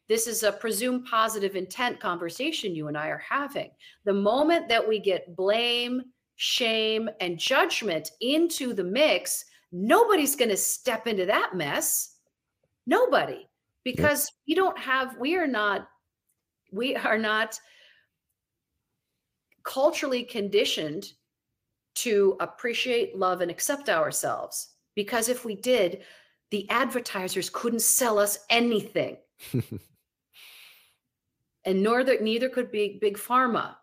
This 0.08 0.28
is 0.28 0.44
a 0.44 0.52
presumed 0.52 1.06
positive 1.06 1.56
intent 1.56 1.98
conversation 1.98 2.76
you 2.76 2.86
and 2.86 2.96
I 2.96 3.08
are 3.08 3.24
having. 3.28 3.72
The 4.04 4.14
moment 4.14 4.68
that 4.68 4.86
we 4.86 5.00
get 5.00 5.34
blame, 5.34 6.00
shame, 6.36 7.10
and 7.20 7.40
judgment 7.40 8.12
into 8.20 8.72
the 8.72 8.84
mix, 8.84 9.44
nobody's 9.72 10.36
going 10.36 10.50
to 10.50 10.56
step 10.56 11.08
into 11.08 11.26
that 11.26 11.56
mess. 11.56 12.18
Nobody 12.86 13.48
because 13.84 14.24
yep. 14.24 14.34
we 14.48 14.54
don't 14.54 14.78
have 14.78 15.16
we 15.18 15.36
are 15.36 15.46
not 15.46 15.88
we 16.72 16.96
are 16.96 17.18
not 17.18 17.58
culturally 19.62 20.24
conditioned 20.24 21.12
to 21.94 22.36
appreciate 22.40 23.16
love 23.16 23.40
and 23.40 23.50
accept 23.50 23.88
ourselves. 23.88 24.70
Because 24.94 25.28
if 25.28 25.44
we 25.44 25.54
did 25.54 26.02
the 26.50 26.68
advertisers 26.70 27.50
couldn't 27.50 27.82
sell 27.82 28.18
us 28.18 28.38
anything. 28.50 29.16
And 31.64 31.82
nor 31.82 32.04
that 32.04 32.22
neither 32.22 32.48
could 32.48 32.70
be 32.70 32.98
big 33.00 33.16
pharma. 33.16 33.76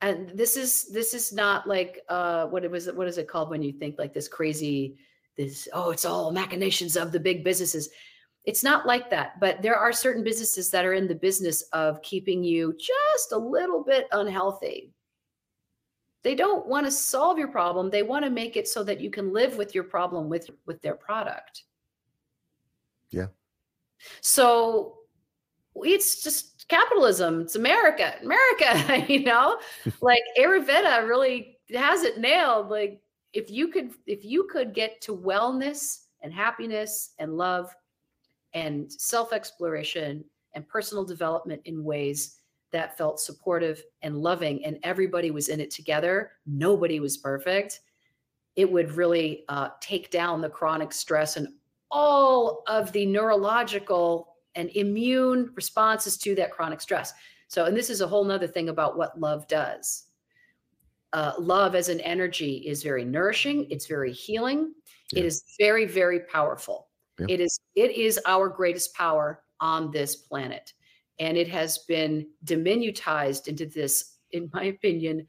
And 0.00 0.28
this 0.30 0.56
is 0.56 0.88
this 0.92 1.14
is 1.14 1.32
not 1.32 1.66
like 1.66 2.00
uh 2.08 2.46
what 2.46 2.64
it 2.64 2.70
was 2.70 2.90
what 2.92 3.08
is 3.08 3.16
it 3.16 3.28
called 3.28 3.48
when 3.48 3.62
you 3.62 3.72
think 3.72 3.98
like 3.98 4.12
this 4.12 4.28
crazy 4.28 4.98
this 5.38 5.66
oh 5.72 5.90
it's 5.90 6.04
all 6.04 6.30
machinations 6.30 6.96
of 6.96 7.12
the 7.12 7.20
big 7.20 7.42
businesses 7.42 7.88
it's 8.44 8.62
not 8.62 8.86
like 8.86 9.08
that, 9.10 9.40
but 9.40 9.62
there 9.62 9.76
are 9.76 9.92
certain 9.92 10.22
businesses 10.22 10.70
that 10.70 10.84
are 10.84 10.92
in 10.92 11.08
the 11.08 11.14
business 11.14 11.62
of 11.72 12.02
keeping 12.02 12.44
you 12.44 12.76
just 12.78 13.32
a 13.32 13.38
little 13.38 13.82
bit 13.82 14.06
unhealthy. 14.12 14.92
They 16.22 16.34
don't 16.34 16.66
want 16.66 16.86
to 16.86 16.90
solve 16.90 17.38
your 17.38 17.48
problem. 17.48 17.90
They 17.90 18.02
want 18.02 18.24
to 18.24 18.30
make 18.30 18.56
it 18.56 18.68
so 18.68 18.82
that 18.84 19.00
you 19.00 19.10
can 19.10 19.32
live 19.32 19.56
with 19.56 19.74
your 19.74 19.84
problem 19.84 20.28
with 20.28 20.50
with 20.66 20.80
their 20.82 20.94
product. 20.94 21.64
Yeah. 23.10 23.26
So 24.20 24.98
it's 25.76 26.22
just 26.22 26.66
capitalism. 26.68 27.42
It's 27.42 27.56
America. 27.56 28.14
America, 28.22 29.04
you 29.12 29.24
know? 29.24 29.58
like 30.00 30.22
Ayurveda 30.38 31.06
really 31.08 31.58
has 31.74 32.02
it 32.02 32.18
nailed. 32.18 32.68
Like 32.68 33.00
if 33.32 33.50
you 33.50 33.68
could 33.68 33.92
if 34.06 34.24
you 34.24 34.48
could 34.50 34.74
get 34.74 35.00
to 35.02 35.16
wellness 35.16 36.04
and 36.22 36.32
happiness 36.32 37.12
and 37.18 37.36
love 37.36 37.74
and 38.54 38.90
self 38.90 39.32
exploration 39.32 40.24
and 40.54 40.66
personal 40.68 41.04
development 41.04 41.60
in 41.64 41.84
ways 41.84 42.38
that 42.72 42.96
felt 42.96 43.20
supportive 43.20 43.82
and 44.02 44.16
loving, 44.16 44.64
and 44.64 44.78
everybody 44.82 45.30
was 45.30 45.48
in 45.48 45.60
it 45.60 45.70
together. 45.70 46.32
Nobody 46.46 46.98
was 46.98 47.16
perfect. 47.16 47.80
It 48.56 48.70
would 48.70 48.92
really 48.92 49.44
uh, 49.48 49.70
take 49.80 50.10
down 50.10 50.40
the 50.40 50.48
chronic 50.48 50.92
stress 50.92 51.36
and 51.36 51.48
all 51.90 52.62
of 52.66 52.90
the 52.92 53.06
neurological 53.06 54.34
and 54.56 54.70
immune 54.70 55.50
responses 55.54 56.16
to 56.18 56.34
that 56.34 56.50
chronic 56.50 56.80
stress. 56.80 57.12
So, 57.48 57.66
and 57.66 57.76
this 57.76 57.90
is 57.90 58.00
a 58.00 58.06
whole 58.06 58.24
nother 58.24 58.46
thing 58.46 58.68
about 58.68 58.96
what 58.96 59.20
love 59.20 59.46
does. 59.46 60.06
Uh, 61.12 61.32
love 61.38 61.76
as 61.76 61.88
an 61.88 62.00
energy 62.00 62.56
is 62.66 62.82
very 62.82 63.04
nourishing, 63.04 63.68
it's 63.70 63.86
very 63.86 64.12
healing, 64.12 64.74
yeah. 65.12 65.20
it 65.20 65.26
is 65.26 65.44
very, 65.60 65.84
very 65.84 66.20
powerful. 66.20 66.88
It 67.28 67.40
is 67.40 67.60
it 67.74 67.92
is 67.92 68.20
our 68.26 68.48
greatest 68.48 68.94
power 68.94 69.42
on 69.60 69.90
this 69.90 70.16
planet. 70.16 70.72
And 71.20 71.36
it 71.36 71.48
has 71.48 71.78
been 71.78 72.26
diminutized 72.44 73.46
into 73.46 73.66
this, 73.66 74.16
in 74.32 74.50
my 74.52 74.64
opinion, 74.64 75.26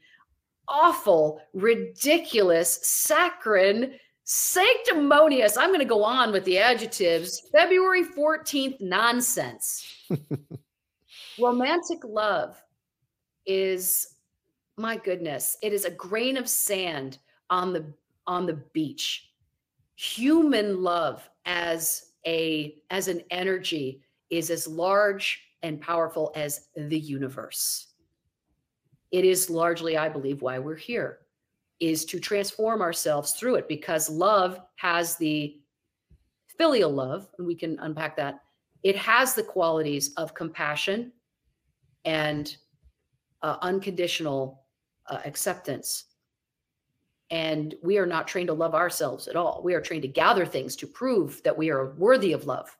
awful, 0.68 1.40
ridiculous, 1.54 2.80
saccharine, 2.82 3.94
sanctimonious. 4.24 5.56
I'm 5.56 5.70
going 5.70 5.78
to 5.78 5.84
go 5.84 6.02
on 6.02 6.32
with 6.32 6.44
the 6.44 6.58
adjectives. 6.58 7.40
February 7.52 8.04
14th 8.04 8.80
nonsense. 8.80 9.86
Romantic 11.40 12.00
love 12.04 12.60
is, 13.46 14.16
my 14.76 14.96
goodness, 14.96 15.56
it 15.62 15.72
is 15.72 15.84
a 15.84 15.90
grain 15.90 16.36
of 16.36 16.48
sand 16.48 17.18
on 17.50 17.72
the 17.72 17.92
on 18.26 18.44
the 18.44 18.60
beach. 18.72 19.30
Human 19.96 20.82
love 20.82 21.28
as 21.44 22.12
a 22.26 22.82
as 22.90 23.08
an 23.08 23.22
energy 23.30 24.02
is 24.30 24.50
as 24.50 24.66
large 24.66 25.40
and 25.62 25.80
powerful 25.80 26.32
as 26.36 26.68
the 26.76 26.98
universe. 26.98 27.88
It 29.10 29.24
is 29.24 29.48
largely, 29.48 29.96
I 29.96 30.08
believe, 30.08 30.42
why 30.42 30.58
we're 30.58 30.76
here 30.76 31.20
is 31.80 32.04
to 32.06 32.18
transform 32.18 32.80
ourselves 32.80 33.32
through 33.32 33.56
it 33.56 33.68
because 33.68 34.08
love 34.08 34.60
has 34.76 35.16
the 35.16 35.58
filial 36.58 36.90
love, 36.90 37.28
and 37.38 37.46
we 37.46 37.54
can 37.54 37.78
unpack 37.80 38.16
that. 38.16 38.40
It 38.82 38.96
has 38.96 39.34
the 39.34 39.42
qualities 39.42 40.12
of 40.16 40.34
compassion 40.34 41.12
and 42.04 42.56
uh, 43.42 43.56
unconditional 43.62 44.62
uh, 45.08 45.18
acceptance. 45.24 46.04
And 47.30 47.74
we 47.82 47.98
are 47.98 48.06
not 48.06 48.28
trained 48.28 48.48
to 48.48 48.54
love 48.54 48.74
ourselves 48.74 49.26
at 49.26 49.36
all. 49.36 49.60
We 49.64 49.74
are 49.74 49.80
trained 49.80 50.02
to 50.02 50.08
gather 50.08 50.46
things 50.46 50.76
to 50.76 50.86
prove 50.86 51.42
that 51.42 51.56
we 51.56 51.70
are 51.70 51.94
worthy 51.94 52.32
of 52.32 52.46
love. 52.46 52.76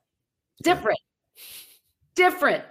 Different. 0.62 0.98
Different. 2.14 2.64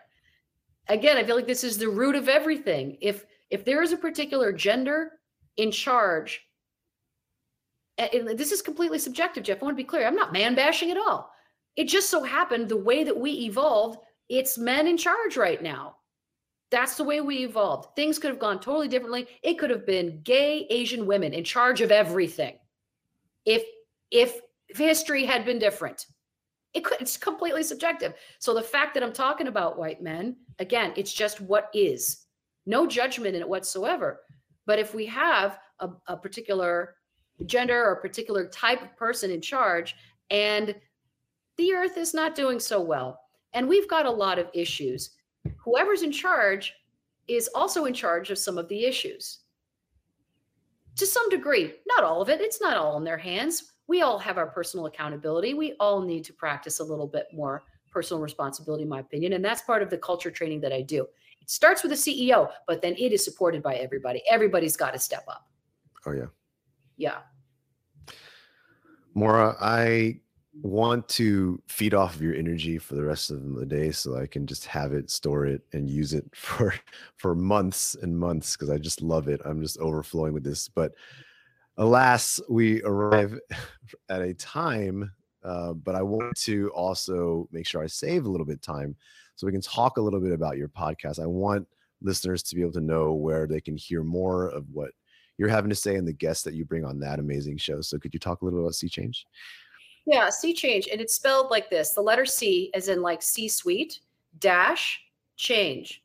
Again, 0.87 1.17
I 1.17 1.23
feel 1.23 1.35
like 1.35 1.47
this 1.47 1.63
is 1.63 1.77
the 1.77 1.89
root 1.89 2.15
of 2.15 2.29
everything. 2.29 2.97
If 3.01 3.25
if 3.49 3.65
there 3.65 3.81
is 3.81 3.91
a 3.91 3.97
particular 3.97 4.51
gender 4.51 5.13
in 5.57 5.71
charge, 5.71 6.41
and 7.97 8.27
this 8.37 8.51
is 8.51 8.61
completely 8.61 8.99
subjective, 8.99 9.43
Jeff. 9.43 9.61
I 9.61 9.65
want 9.65 9.77
to 9.77 9.83
be 9.83 9.87
clear. 9.87 10.05
I'm 10.05 10.15
not 10.15 10.33
man 10.33 10.55
bashing 10.55 10.91
at 10.91 10.97
all. 10.97 11.31
It 11.75 11.87
just 11.87 12.09
so 12.09 12.23
happened 12.23 12.69
the 12.69 12.77
way 12.77 13.03
that 13.03 13.17
we 13.17 13.31
evolved, 13.31 13.99
it's 14.29 14.57
men 14.57 14.87
in 14.87 14.97
charge 14.97 15.37
right 15.37 15.61
now. 15.61 15.97
That's 16.71 16.97
the 16.97 17.03
way 17.03 17.21
we 17.21 17.45
evolved. 17.45 17.95
Things 17.95 18.19
could 18.19 18.31
have 18.31 18.39
gone 18.39 18.59
totally 18.59 18.87
differently. 18.87 19.27
It 19.43 19.59
could 19.59 19.69
have 19.69 19.85
been 19.85 20.21
gay 20.23 20.65
Asian 20.69 21.05
women 21.05 21.33
in 21.33 21.43
charge 21.43 21.81
of 21.81 21.91
everything. 21.91 22.57
If 23.45 23.63
if, 24.11 24.39
if 24.67 24.77
history 24.77 25.25
had 25.25 25.45
been 25.45 25.59
different. 25.59 26.05
It 26.73 26.83
could, 26.83 27.01
it's 27.01 27.17
completely 27.17 27.63
subjective. 27.63 28.13
So 28.39 28.53
the 28.53 28.61
fact 28.61 28.93
that 28.93 29.03
I'm 29.03 29.13
talking 29.13 29.47
about 29.47 29.77
white 29.77 30.01
men, 30.01 30.35
again, 30.59 30.93
it's 30.95 31.13
just 31.13 31.41
what 31.41 31.69
is. 31.73 32.25
No 32.65 32.85
judgment 32.85 33.35
in 33.35 33.41
it 33.41 33.49
whatsoever. 33.49 34.21
But 34.65 34.79
if 34.79 34.93
we 34.93 35.05
have 35.05 35.59
a, 35.79 35.89
a 36.07 36.17
particular 36.17 36.95
gender 37.45 37.83
or 37.83 37.93
a 37.93 38.01
particular 38.01 38.47
type 38.47 38.81
of 38.81 38.95
person 38.95 39.31
in 39.31 39.41
charge 39.41 39.95
and 40.29 40.75
the 41.57 41.73
earth 41.73 41.97
is 41.97 42.13
not 42.13 42.35
doing 42.35 42.59
so 42.59 42.81
well 42.81 43.19
and 43.53 43.67
we've 43.67 43.89
got 43.89 44.05
a 44.05 44.11
lot 44.11 44.39
of 44.39 44.49
issues 44.53 45.11
whoever's 45.57 46.03
in 46.03 46.11
charge 46.11 46.73
is 47.27 47.49
also 47.55 47.85
in 47.85 47.93
charge 47.93 48.29
of 48.29 48.37
some 48.37 48.57
of 48.57 48.67
the 48.67 48.85
issues. 48.85 49.39
To 50.97 51.05
some 51.05 51.29
degree 51.29 51.73
not 51.87 52.03
all 52.03 52.21
of 52.21 52.29
it 52.29 52.41
it's 52.41 52.61
not 52.61 52.77
all 52.77 52.97
in 52.97 53.03
their 53.03 53.17
hands. 53.17 53.73
We 53.87 54.01
all 54.01 54.17
have 54.17 54.37
our 54.37 54.47
personal 54.47 54.87
accountability. 54.87 55.53
We 55.53 55.73
all 55.79 56.01
need 56.01 56.23
to 56.25 56.33
practice 56.33 56.79
a 56.79 56.83
little 56.83 57.07
bit 57.07 57.27
more 57.33 57.63
personal 57.91 58.21
responsibility 58.21 58.83
in 58.83 58.89
my 58.89 58.99
opinion 58.99 59.33
and 59.33 59.43
that's 59.43 59.61
part 59.61 59.81
of 59.81 59.89
the 59.89 59.97
culture 59.97 60.31
training 60.31 60.61
that 60.61 60.73
i 60.73 60.81
do. 60.81 61.07
It 61.41 61.49
starts 61.49 61.83
with 61.83 61.91
the 61.91 61.97
ceo 61.97 62.49
but 62.67 62.81
then 62.81 62.93
it 62.97 63.11
is 63.11 63.23
supported 63.23 63.61
by 63.61 63.75
everybody. 63.75 64.21
Everybody's 64.29 64.77
got 64.77 64.93
to 64.93 64.99
step 64.99 65.25
up. 65.27 65.47
Oh 66.05 66.11
yeah. 66.11 66.27
Yeah. 66.97 67.17
Maura, 69.13 69.55
I 69.61 70.19
want 70.61 71.07
to 71.09 71.61
feed 71.67 71.93
off 71.93 72.15
of 72.15 72.21
your 72.21 72.35
energy 72.35 72.77
for 72.77 72.95
the 72.95 73.03
rest 73.03 73.29
of 73.29 73.55
the 73.55 73.65
day 73.65 73.91
so 73.91 74.17
I 74.17 74.25
can 74.25 74.47
just 74.47 74.65
have 74.65 74.93
it, 74.93 75.11
store 75.11 75.45
it, 75.45 75.61
and 75.73 75.89
use 75.89 76.13
it 76.13 76.25
for 76.35 76.73
for 77.17 77.35
months 77.35 77.95
and 78.01 78.17
months 78.17 78.55
because 78.55 78.69
I 78.69 78.77
just 78.77 79.01
love 79.01 79.27
it. 79.27 79.41
I'm 79.45 79.61
just 79.61 79.77
overflowing 79.79 80.33
with 80.33 80.43
this. 80.43 80.67
But 80.67 80.93
alas, 81.77 82.39
we 82.49 82.81
arrive 82.83 83.39
at 84.09 84.21
a 84.21 84.33
time. 84.33 85.11
Uh, 85.43 85.73
but 85.73 85.93
I 85.93 86.01
want 86.01 86.35
to 86.39 86.69
also 86.71 87.47
make 87.51 87.67
sure 87.67 87.83
I 87.83 87.87
save 87.87 88.25
a 88.25 88.29
little 88.29 88.47
bit 88.47 88.63
time 88.63 88.95
so 89.35 89.45
we 89.45 89.53
can 89.53 89.61
talk 89.61 89.97
a 89.97 90.01
little 90.01 90.19
bit 90.19 90.31
about 90.31 90.57
your 90.57 90.69
podcast. 90.69 91.19
I 91.19 91.27
want 91.27 91.67
listeners 92.01 92.41
to 92.43 92.55
be 92.55 92.61
able 92.61 92.71
to 92.73 92.81
know 92.81 93.13
where 93.13 93.45
they 93.45 93.61
can 93.61 93.77
hear 93.77 94.03
more 94.03 94.47
of 94.47 94.65
what 94.71 94.91
you're 95.37 95.49
having 95.49 95.69
to 95.69 95.75
say 95.75 95.95
and 95.95 96.07
the 96.07 96.13
guests 96.13 96.43
that 96.43 96.55
you 96.55 96.65
bring 96.65 96.83
on 96.85 96.99
that 96.99 97.19
amazing 97.19 97.57
show. 97.57 97.81
So 97.81 97.99
could 97.99 98.13
you 98.13 98.19
talk 98.19 98.41
a 98.41 98.45
little 98.45 98.61
about 98.61 98.73
C 98.73 98.87
Change? 98.87 99.27
Yeah, 100.05 100.29
C 100.29 100.53
change. 100.53 100.87
And 100.91 101.01
it's 101.01 101.15
spelled 101.15 101.49
like 101.49 101.69
this 101.69 101.91
the 101.91 102.01
letter 102.01 102.25
C, 102.25 102.71
as 102.73 102.87
in 102.87 103.01
like 103.01 103.21
C 103.21 103.47
suite, 103.47 103.99
dash, 104.39 105.01
change. 105.35 106.03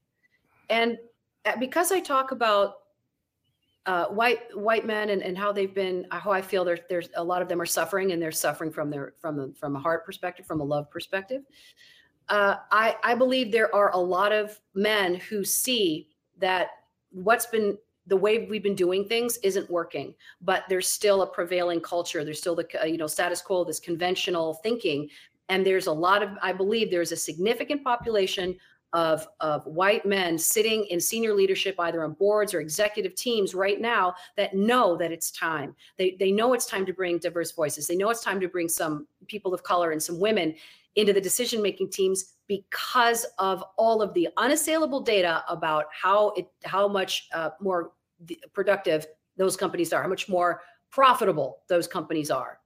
And 0.69 0.99
uh, 1.45 1.57
because 1.59 1.93
I 1.93 2.01
talk 2.01 2.33
about 2.33 2.75
uh, 3.87 4.07
white 4.07 4.41
white 4.57 4.87
men 4.87 5.11
and, 5.11 5.23
and 5.23 5.37
how 5.37 5.53
they've 5.53 5.75
been 5.75 6.07
uh, 6.11 6.21
how 6.21 6.31
I 6.31 6.43
feel 6.43 6.65
there's 6.65 6.81
there's 6.89 7.09
a 7.17 7.25
lot 7.25 7.43
of 7.43 7.49
them 7.49 7.61
are 7.61 7.67
suffering 7.67 8.13
and 8.13 8.21
they're 8.21 8.33
suffering 8.33 8.71
from 8.71 8.91
their 8.91 9.15
from 9.21 9.53
from 9.55 9.77
a 9.77 9.81
heart 9.81 10.05
perspective 10.05 10.47
from 10.47 10.61
a 10.61 10.65
love 10.65 10.91
perspective. 10.91 11.43
Uh, 12.29 12.57
I 12.71 12.97
I 13.03 13.15
believe 13.15 13.51
there 13.51 13.75
are 13.75 13.91
a 13.93 13.99
lot 13.99 14.33
of 14.33 14.61
men 14.75 15.15
who 15.15 15.45
see 15.45 16.09
that 16.39 16.69
what's 17.11 17.47
been 17.47 17.77
the 18.07 18.17
way 18.17 18.47
we've 18.47 18.63
been 18.63 18.75
doing 18.75 19.05
things 19.05 19.39
isn't 19.43 19.69
working 19.71 20.15
but 20.41 20.65
there's 20.69 20.89
still 20.89 21.23
a 21.23 21.27
prevailing 21.27 21.81
culture 21.81 22.25
there's 22.25 22.39
still 22.39 22.57
the 22.57 22.67
uh, 22.81 22.85
you 22.85 22.97
know 22.97 23.07
status 23.07 23.41
quo 23.43 23.65
this 23.65 23.81
conventional 23.81 24.55
thinking 24.55 25.09
and 25.49 25.67
there's 25.67 25.87
a 25.87 25.93
lot 25.93 26.23
of 26.23 26.31
i 26.43 26.53
believe 26.53 26.91
there's 26.91 27.13
a 27.13 27.17
significant 27.17 27.83
population 27.85 28.57
of, 28.93 29.29
of 29.41 29.65
white 29.67 30.05
men 30.05 30.37
sitting 30.37 30.85
in 30.87 31.01
senior 31.01 31.35
leadership, 31.35 31.77
either 31.79 32.03
on 32.03 32.13
boards 32.15 32.55
or 32.55 32.61
executive 32.61 33.15
teams 33.15 33.55
right 33.55 33.81
now, 33.81 34.15
that 34.37 34.55
know 34.55 34.97
that 34.97 35.13
it's 35.13 35.31
time. 35.31 35.75
They, 35.97 36.17
they 36.19 36.33
know 36.33 36.55
it's 36.55 36.67
time 36.67 36.85
to 36.87 36.93
bring 36.93 37.19
diverse 37.19 37.53
voices. 37.53 37.87
They 37.87 37.97
know 37.97 38.11
it's 38.11 38.25
time 38.25 38.41
to 38.41 38.49
bring 38.49 38.69
some 38.69 39.07
people 39.29 39.55
of 39.55 39.63
color 39.63 39.93
and 39.93 40.03
some 40.03 40.19
women 40.19 40.55
into 40.97 41.13
the 41.13 41.21
decision 41.21 41.63
making 41.63 41.91
teams 41.91 42.35
because 42.49 43.25
of 43.39 43.63
all 43.79 44.03
of 44.03 44.13
the 44.15 44.29
unassailable 44.37 45.01
data 45.01 45.45
about 45.49 45.87
how 45.91 46.31
it 46.31 46.49
how 46.65 46.89
much 46.89 47.29
uh, 47.33 47.51
more 47.61 47.93
productive 48.53 49.07
those 49.37 49.57
companies 49.57 49.93
are, 49.93 50.03
how 50.03 50.09
much 50.09 50.29
more 50.29 50.61
profitable 50.91 51.59
those 51.69 51.87
companies 51.87 52.31
are. 52.31 52.59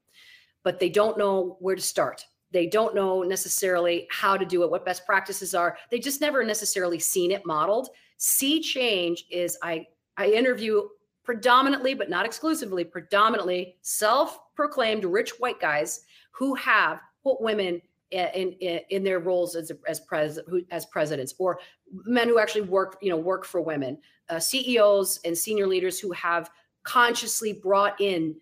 But 0.62 0.80
they 0.80 0.88
don't 0.88 1.18
know 1.18 1.58
where 1.60 1.76
to 1.76 1.82
start. 1.82 2.24
They 2.50 2.66
don't 2.66 2.94
know 2.94 3.22
necessarily 3.22 4.06
how 4.10 4.36
to 4.36 4.46
do 4.46 4.62
it, 4.62 4.70
what 4.70 4.84
best 4.84 5.04
practices 5.04 5.54
are. 5.54 5.76
They 5.90 5.98
just 5.98 6.20
never 6.20 6.42
necessarily 6.44 6.98
seen 6.98 7.30
it 7.30 7.44
modeled. 7.44 7.88
C 8.16 8.60
change 8.62 9.26
is 9.30 9.58
I 9.62 9.86
I 10.16 10.28
interview 10.28 10.88
predominantly, 11.24 11.94
but 11.94 12.10
not 12.10 12.26
exclusively, 12.26 12.84
predominantly 12.84 13.76
self-proclaimed 13.82 15.04
rich 15.04 15.32
white 15.38 15.60
guys 15.60 16.02
who 16.32 16.54
have 16.54 17.00
put 17.22 17.40
women 17.40 17.80
in 18.10 18.52
in, 18.52 18.80
in 18.90 19.04
their 19.04 19.18
roles 19.18 19.56
as 19.56 19.72
as 19.88 20.00
pres 20.00 20.38
as 20.70 20.86
presidents 20.86 21.34
or 21.38 21.58
men 22.04 22.28
who 22.28 22.38
actually 22.38 22.62
work 22.62 22.96
you 23.02 23.10
know 23.10 23.16
work 23.16 23.44
for 23.44 23.60
women 23.60 23.98
uh, 24.28 24.38
CEOs 24.38 25.20
and 25.24 25.36
senior 25.36 25.66
leaders 25.66 25.98
who 25.98 26.12
have 26.12 26.50
consciously 26.82 27.52
brought 27.52 28.00
in 28.00 28.34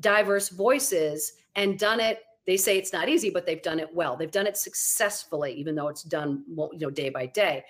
diverse 0.00 0.48
voices 0.48 1.34
and 1.56 1.78
done 1.78 2.00
it 2.00 2.20
they 2.46 2.56
say 2.56 2.78
it's 2.78 2.94
not 2.94 3.08
easy 3.10 3.28
but 3.28 3.44
they've 3.44 3.62
done 3.62 3.78
it 3.78 3.94
well. 3.94 4.16
They've 4.16 4.30
done 4.30 4.46
it 4.46 4.56
successfully 4.56 5.52
even 5.52 5.74
though 5.74 5.88
it's 5.88 6.02
done 6.02 6.44
you 6.48 6.78
know 6.78 6.90
day 6.90 7.10
by 7.10 7.26
day. 7.26 7.64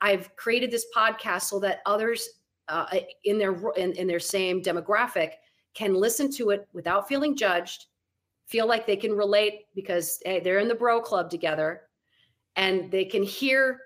I've 0.00 0.34
created 0.36 0.70
this 0.70 0.86
podcast 0.96 1.42
so 1.42 1.58
that 1.60 1.80
others 1.84 2.28
uh, 2.68 2.86
in 3.24 3.38
their 3.38 3.56
in, 3.72 3.92
in 3.94 4.06
their 4.06 4.20
same 4.20 4.62
demographic 4.62 5.32
can 5.74 5.94
listen 5.94 6.30
to 6.32 6.50
it 6.50 6.68
without 6.72 7.08
feeling 7.08 7.36
judged 7.36 7.86
feel 8.50 8.66
like 8.66 8.86
they 8.86 8.96
can 8.96 9.12
relate 9.12 9.66
because 9.74 10.20
hey, 10.24 10.40
they're 10.40 10.58
in 10.58 10.68
the 10.68 10.74
bro 10.74 11.00
club 11.00 11.30
together. 11.30 11.82
And 12.56 12.90
they 12.90 13.04
can 13.04 13.22
hear 13.22 13.80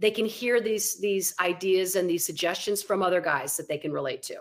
they 0.00 0.10
can 0.10 0.26
hear 0.26 0.60
these 0.60 0.98
these 0.98 1.34
ideas 1.40 1.96
and 1.96 2.10
these 2.10 2.26
suggestions 2.26 2.82
from 2.82 3.02
other 3.02 3.20
guys 3.20 3.56
that 3.56 3.68
they 3.68 3.78
can 3.78 3.92
relate 3.92 4.22
to. 4.24 4.36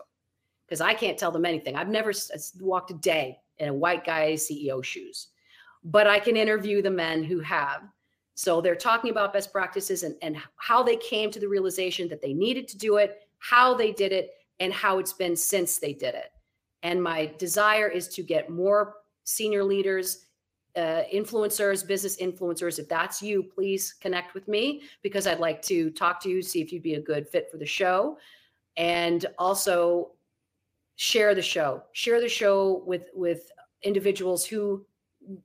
Because 0.66 0.82
i 0.82 0.94
can't 0.94 1.18
tell 1.18 1.32
them 1.32 1.46
anything. 1.46 1.76
I've 1.76 1.90
never 1.90 2.12
walked 2.60 2.92
a 2.92 2.96
day 2.96 3.38
in 3.60 3.70
a 3.70 3.74
white 3.74 4.04
guy 4.04 4.34
ceo 4.34 4.84
shoes. 4.84 5.28
But 5.84 6.08
i 6.08 6.20
can 6.20 6.36
interview 6.36 6.82
the 6.82 6.92
men 6.92 7.24
who 7.24 7.40
have. 7.40 7.84
So 8.34 8.62
they're 8.62 8.76
talking 8.76 9.12
about 9.12 9.34
best 9.34 9.52
practices 9.52 10.04
and, 10.04 10.16
and 10.22 10.38
how 10.56 10.82
they 10.82 10.96
came 10.96 11.30
to 11.32 11.40
the 11.40 11.50
realization 11.50 12.08
that 12.10 12.22
they 12.22 12.34
needed 12.34 12.68
to 12.70 12.78
do 12.78 12.98
it 12.98 13.20
how 13.42 13.74
they 13.74 13.92
did 13.92 14.12
it 14.12 14.30
and 14.60 14.72
how 14.72 15.00
it's 15.00 15.14
been 15.14 15.36
since 15.36 15.80
they 15.80 15.94
did 15.94 16.14
it. 16.14 16.30
And 16.84 17.02
my 17.02 17.34
desire 17.38 17.88
is 17.88 18.08
to 18.10 18.24
get 18.24 18.50
more 18.50 18.96
senior 19.24 19.64
leaders 19.64 20.26
uh, 20.76 21.04
influencers, 21.14 21.86
business 21.86 22.18
influencers, 22.18 22.80
if 22.80 22.88
that's 22.88 23.22
you, 23.22 23.44
please 23.44 23.94
connect 23.94 24.34
with 24.34 24.48
me 24.48 24.84
because 25.02 25.28
I'd 25.28 25.40
like 25.40 25.62
to 25.64 25.90
talk 25.92 26.22
to 26.22 26.30
you, 26.30 26.42
see 26.42 26.62
if 26.62 26.72
you'd 26.72 26.84
be 26.84 26.96
a 26.96 27.02
good 27.02 27.28
fit 27.28 27.50
for 27.52 27.58
the 27.58 27.66
show. 27.66 28.18
And 28.78 29.26
also 29.38 30.12
share 30.96 31.36
the 31.36 31.42
show, 31.42 31.84
share 31.92 32.22
the 32.22 32.30
show 32.30 32.84
with, 32.86 33.10
with 33.14 33.52
individuals 33.84 34.46
who 34.46 34.86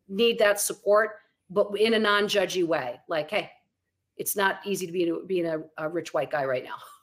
need 0.09 0.39
that 0.39 0.61
support, 0.61 1.17
but 1.51 1.69
in 1.79 1.95
a 1.95 1.99
non-judgy 1.99 2.65
way. 2.65 3.01
Like, 3.09 3.31
hey, 3.31 3.51
it's 4.17 4.37
not 4.37 4.61
easy 4.65 4.87
to 4.87 4.93
be 4.93 5.13
being 5.27 5.47
a, 5.47 5.61
a 5.79 5.89
rich 5.89 6.15
white 6.15 6.31
guy 6.31 6.45
right 6.45 6.65
now. 6.65 6.77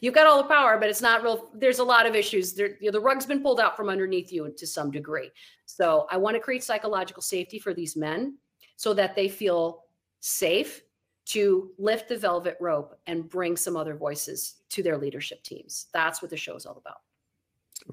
You've 0.00 0.14
got 0.14 0.26
all 0.26 0.42
the 0.42 0.48
power, 0.48 0.78
but 0.78 0.88
it's 0.88 1.02
not 1.02 1.22
real. 1.22 1.50
There's 1.54 1.78
a 1.78 1.84
lot 1.84 2.06
of 2.06 2.14
issues. 2.14 2.54
There, 2.54 2.76
you 2.80 2.86
know, 2.86 2.92
the 2.92 3.00
rug's 3.00 3.26
been 3.26 3.42
pulled 3.42 3.60
out 3.60 3.76
from 3.76 3.88
underneath 3.88 4.32
you 4.32 4.52
to 4.56 4.66
some 4.66 4.90
degree. 4.90 5.30
So 5.66 6.06
I 6.10 6.16
want 6.16 6.36
to 6.36 6.40
create 6.40 6.64
psychological 6.64 7.22
safety 7.22 7.58
for 7.58 7.74
these 7.74 7.96
men 7.96 8.38
so 8.76 8.94
that 8.94 9.14
they 9.14 9.28
feel 9.28 9.84
safe 10.20 10.82
to 11.26 11.70
lift 11.78 12.08
the 12.08 12.16
velvet 12.16 12.56
rope 12.60 12.98
and 13.06 13.28
bring 13.28 13.56
some 13.56 13.76
other 13.76 13.94
voices 13.94 14.56
to 14.70 14.82
their 14.82 14.98
leadership 14.98 15.42
teams. 15.42 15.86
That's 15.92 16.20
what 16.20 16.30
the 16.30 16.36
show 16.36 16.54
is 16.54 16.66
all 16.66 16.76
about. 16.76 16.98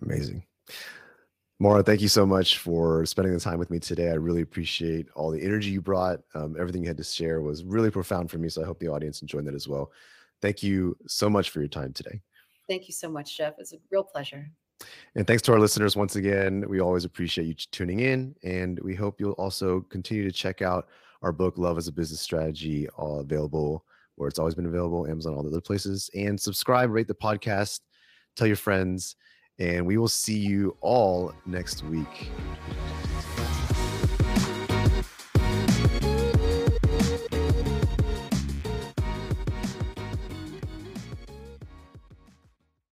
Amazing. 0.02 0.44
Maura, 1.60 1.84
thank 1.84 2.02
you 2.02 2.08
so 2.08 2.26
much 2.26 2.58
for 2.58 3.06
spending 3.06 3.34
the 3.34 3.40
time 3.40 3.60
with 3.60 3.70
me 3.70 3.80
today. 3.80 4.10
I 4.10 4.16
really 4.16 4.42
appreciate 4.42 5.08
all 5.14 5.30
the 5.30 5.42
energy 5.42 5.70
you 5.70 5.80
brought. 5.80 6.22
Um, 6.34 6.56
everything 6.60 6.82
you 6.82 6.88
had 6.88 6.98
to 6.98 7.04
share 7.04 7.42
was 7.42 7.64
really 7.64 7.92
profound 7.92 8.32
for 8.32 8.40
me. 8.40 8.50
So 8.50 8.64
I 8.64 8.66
hope 8.66 8.80
the 8.80 8.88
audience 8.88 9.22
enjoyed 9.22 9.46
that 9.46 9.54
as 9.54 9.68
well. 9.68 9.92
Thank 10.42 10.64
you 10.64 10.98
so 11.08 11.30
much 11.30 11.50
for 11.50 11.60
your 11.60 11.70
time 11.70 11.94
today. 11.94 12.22
Thank 12.68 12.88
you 12.88 12.94
so 12.94 13.10
much, 13.10 13.38
Jeff. 13.38 13.54
It's 13.58 13.74
a 13.74 13.78
real 13.92 14.04
pleasure. 14.04 14.50
And 15.16 15.28
thanks 15.28 15.42
to 15.44 15.54
our 15.54 15.60
listeners 15.60 15.96
once 15.96 16.16
again. 16.16 16.66
We 16.68 16.80
always 16.80 17.06
appreciate 17.06 17.46
you 17.48 17.54
tuning 17.72 18.00
in. 18.00 18.36
And 18.44 18.80
we 18.80 18.96
hope 18.96 19.20
you'll 19.20 19.34
also 19.34 19.82
continue 19.82 20.24
to 20.24 20.32
check 20.32 20.62
out 20.62 20.88
our 21.22 21.32
book, 21.32 21.58
Love 21.58 21.78
as 21.78 21.88
a 21.88 21.92
Business 21.92 22.22
Strategy, 22.22 22.88
all 22.89 23.20
available 23.20 23.86
where 24.16 24.28
it's 24.28 24.39
always 24.39 24.56
been 24.56 24.66
available, 24.66 25.08
Amazon, 25.08 25.34
all 25.34 25.44
the 25.44 25.50
other 25.50 25.62
places. 25.62 26.10
And 26.16 26.39
subscribe, 26.39 26.92
rate 26.92 27.08
the 27.08 27.14
podcast, 27.14 27.82
tell 28.36 28.48
your 28.48 28.56
friends 28.56 29.16
and 29.62 29.86
we 29.86 29.98
will 29.98 30.08
see 30.08 30.38
you 30.38 30.76
all 30.82 31.34
next 31.46 31.84
week. 31.84 32.32